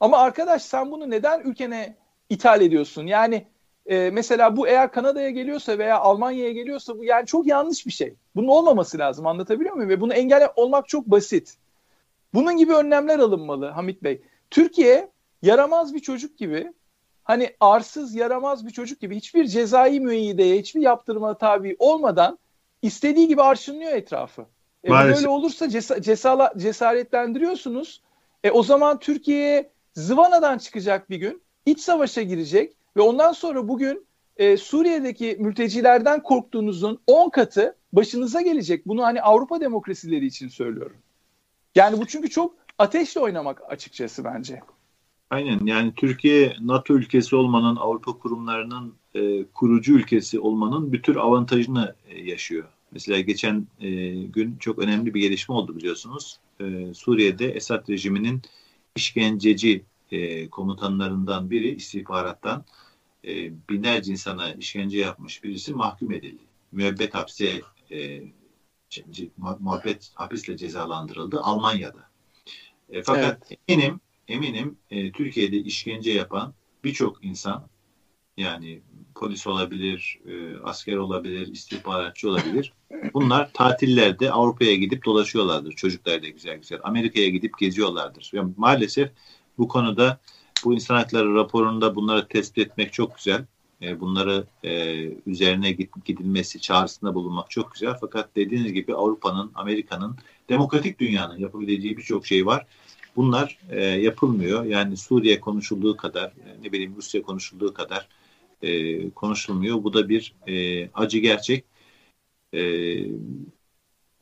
[0.00, 1.96] Ama arkadaş sen bunu neden ülkene
[2.30, 3.06] ithal ediyorsun?
[3.06, 3.46] Yani
[3.90, 8.14] e, mesela bu eğer Kanada'ya geliyorsa veya Almanya'ya geliyorsa bu yani çok yanlış bir şey.
[8.36, 9.90] Bunun olmaması lazım anlatabiliyor muyum?
[9.90, 11.54] Ve bunu engelle olmak çok basit.
[12.34, 14.22] Bunun gibi önlemler alınmalı Hamit Bey.
[14.50, 15.10] Türkiye
[15.42, 16.72] yaramaz bir çocuk gibi
[17.24, 22.38] hani arsız yaramaz bir çocuk gibi hiçbir cezai müeyyideye hiçbir yaptırıma tabi olmadan
[22.82, 24.42] istediği gibi arşınlıyor etrafı.
[24.84, 28.02] E böyle olursa ces- cesala- cesaretlendiriyorsunuz.
[28.44, 31.42] E o zaman Türkiye zıvanadan çıkacak bir gün.
[31.66, 38.86] iç savaşa girecek ve ondan sonra bugün e, Suriye'deki mültecilerden korktuğunuzun 10 katı başınıza gelecek.
[38.86, 40.96] Bunu hani Avrupa demokrasileri için söylüyorum.
[41.74, 44.60] Yani bu çünkü çok ateşle oynamak açıkçası bence.
[45.30, 51.94] Aynen yani Türkiye NATO ülkesi olmanın, Avrupa kurumlarının e, kurucu ülkesi olmanın bir tür avantajını
[52.08, 52.64] e, yaşıyor.
[52.92, 56.38] Mesela geçen e, gün çok önemli bir gelişme oldu biliyorsunuz.
[56.60, 58.42] E, Suriye'de Esad rejiminin
[58.96, 62.64] işkenceci e, komutanlarından biri istihbarattan
[63.24, 66.42] e, binlerce insana işkence yapmış birisi mahkum edildi.
[66.72, 68.22] Müebbet hapse e,
[69.36, 72.10] muhabbet hapisle cezalandırıldı Almanya'da.
[72.88, 73.60] E, fakat evet.
[73.68, 76.54] eminim eminim e, Türkiye'de işkence yapan
[76.84, 77.68] birçok insan
[78.36, 78.80] yani
[79.14, 82.72] polis olabilir, e, asker olabilir, istihbaratçı olabilir.
[83.14, 85.72] Bunlar tatillerde Avrupa'ya gidip dolaşıyorlardır.
[85.72, 86.78] Çocuklar da güzel güzel.
[86.82, 88.30] Amerika'ya gidip geziyorlardır.
[88.34, 89.10] Yani maalesef
[89.60, 90.20] bu konuda
[90.64, 93.44] bu insan hakları raporunda bunları tespit etmek çok güzel.
[93.82, 95.72] E, bunları e, üzerine
[96.04, 97.94] gidilmesi çağrısında bulunmak çok güzel.
[98.00, 100.16] Fakat dediğiniz gibi Avrupa'nın, Amerika'nın,
[100.48, 102.66] demokratik dünyanın yapabileceği birçok şey var.
[103.16, 104.64] Bunlar e, yapılmıyor.
[104.64, 108.08] Yani Suriye konuşulduğu kadar, e, ne bileyim Rusya konuşulduğu kadar
[108.62, 109.84] e, konuşulmuyor.
[109.84, 111.64] Bu da bir e, acı gerçek.
[112.54, 112.60] E,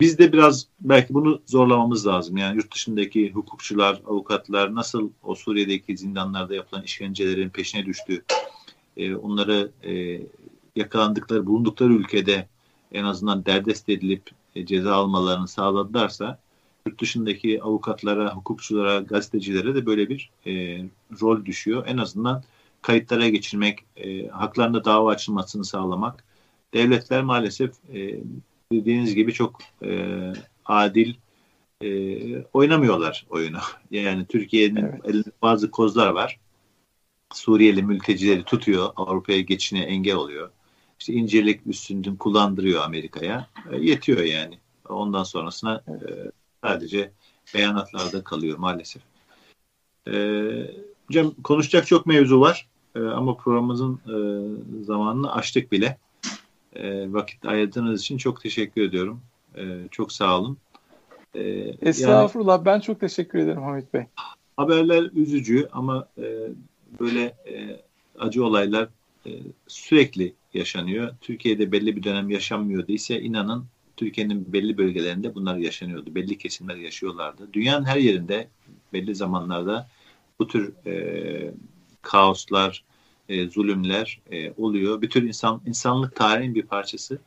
[0.01, 2.37] biz de biraz belki bunu zorlamamız lazım.
[2.37, 8.25] Yani yurt dışındaki hukukçular, avukatlar nasıl o Suriye'deki zindanlarda yapılan işkencelerin peşine düştü
[8.97, 10.23] e, onları e,
[10.77, 12.49] yakalandıkları, bulundukları ülkede
[12.93, 16.39] en azından derdest edilip e, ceza almalarını sağladılarsa
[16.87, 20.53] yurt dışındaki avukatlara, hukukçulara, gazetecilere de böyle bir e,
[21.21, 21.85] rol düşüyor.
[21.87, 22.43] En azından
[22.83, 26.25] kayıtlara geçirmek, e, haklarında dava açılmasını sağlamak.
[26.75, 28.21] Devletler maalesef e,
[28.73, 30.17] dediğiniz gibi çok e,
[30.65, 31.15] adil
[31.83, 31.89] e,
[32.43, 33.59] oynamıyorlar oyunu.
[33.91, 35.01] Yani Türkiye'nin evet.
[35.05, 36.39] elinde bazı kozlar var.
[37.35, 40.51] Suriyeli mültecileri tutuyor, Avrupa'ya geçine engel oluyor.
[41.01, 43.49] İşte incirlik üstünden kullandırıyor Amerika'ya.
[43.73, 44.59] E, yetiyor yani.
[44.89, 45.95] Ondan sonrasına e,
[46.65, 47.13] sadece
[47.55, 49.03] beyanatlarda kalıyor maalesef.
[50.09, 50.15] E,
[51.11, 54.17] Cem konuşacak çok mevzu var e, ama programımızın e,
[54.85, 55.99] zamanını açtık bile.
[56.79, 59.21] E, vakit ayırdığınız için çok teşekkür ediyorum.
[59.57, 60.59] E, çok sağ olun.
[61.35, 61.41] E,
[61.83, 62.57] Estağfurullah.
[62.57, 64.03] Yani, ben çok teşekkür ederim Hamit Bey.
[64.57, 66.25] Haberler üzücü ama e,
[67.01, 67.81] böyle e,
[68.19, 68.89] acı olaylar
[69.27, 69.31] e,
[69.67, 71.15] sürekli yaşanıyor.
[71.21, 73.65] Türkiye'de belli bir dönem yaşanmıyordu ise inanın
[73.97, 76.15] Türkiye'nin belli bölgelerinde bunlar yaşanıyordu.
[76.15, 77.53] Belli kesimler yaşıyorlardı.
[77.53, 78.49] Dünyanın her yerinde
[78.93, 79.89] belli zamanlarda
[80.39, 81.55] bu tür e,
[82.03, 82.85] kaoslar,
[83.29, 85.03] e, zulümler e, oluyor.
[85.03, 87.19] Bir tür insan insanlık tarihin bir parçası.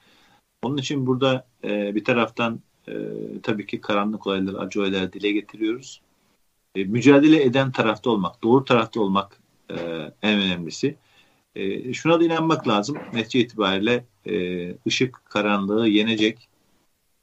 [0.63, 2.93] Onun için burada e, bir taraftan e,
[3.43, 6.01] tabii ki karanlık olayları, acı olayları dile getiriyoruz.
[6.75, 9.75] E, mücadele eden tarafta olmak, doğru tarafta olmak e,
[10.21, 10.95] en önemlisi.
[11.55, 12.97] E, şuna da inanmak lazım.
[13.13, 16.47] Netice itibariyle e, ışık karanlığı yenecek.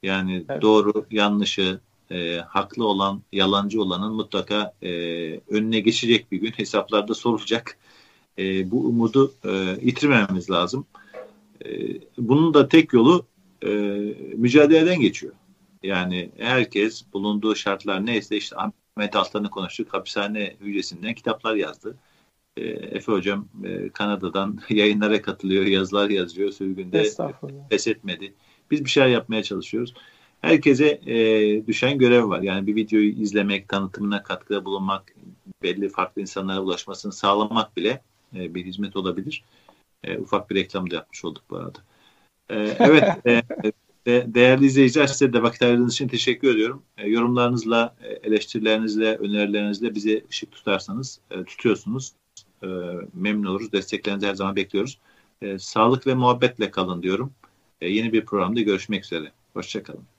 [0.03, 0.61] Yani evet.
[0.61, 1.79] doğru, yanlışı,
[2.11, 4.89] e, haklı olan, yalancı olanın mutlaka e,
[5.49, 7.77] önüne geçecek bir gün hesaplarda sorulacak.
[8.39, 9.49] E, bu umudu e,
[9.81, 10.85] yitirmememiz lazım.
[11.65, 11.69] E,
[12.17, 13.25] bunun da tek yolu
[13.65, 13.69] e,
[14.35, 15.33] mücadeleden geçiyor.
[15.83, 19.93] Yani herkes bulunduğu şartlar neyse işte Ahmet Altan'ı konuştuk.
[19.93, 21.97] Hapishane hücresinden kitaplar yazdı.
[22.57, 26.51] E, Efe Hocam e, Kanada'dan yayınlara katılıyor, yazılar yazıyor.
[26.51, 27.09] Sürgünde
[27.69, 28.33] pes etmedi.
[28.71, 29.93] Biz bir şeyler yapmaya çalışıyoruz.
[30.41, 32.41] Herkese e, düşen görev var.
[32.41, 35.15] Yani bir videoyu izlemek, tanıtımına katkıda bulunmak,
[35.63, 38.01] belli farklı insanlara ulaşmasını sağlamak bile
[38.35, 39.43] e, bir hizmet olabilir.
[40.03, 41.79] E, ufak bir reklam da yapmış olduk bu arada.
[42.49, 43.43] E, evet, e,
[44.05, 46.83] de, değerli izleyiciler size de vakit ayırdığınız için teşekkür ediyorum.
[46.97, 52.13] E, yorumlarınızla, e, eleştirilerinizle, önerilerinizle bize ışık tutarsanız, e, tutuyorsunuz.
[52.63, 52.67] E,
[53.13, 53.71] memnun oluruz.
[53.71, 54.99] Desteklerinizi her zaman bekliyoruz.
[55.41, 57.33] E, sağlık ve muhabbetle kalın diyorum.
[57.81, 59.31] E, yeni bir programda görüşmek üzere.
[59.53, 60.18] Hoşçakalın.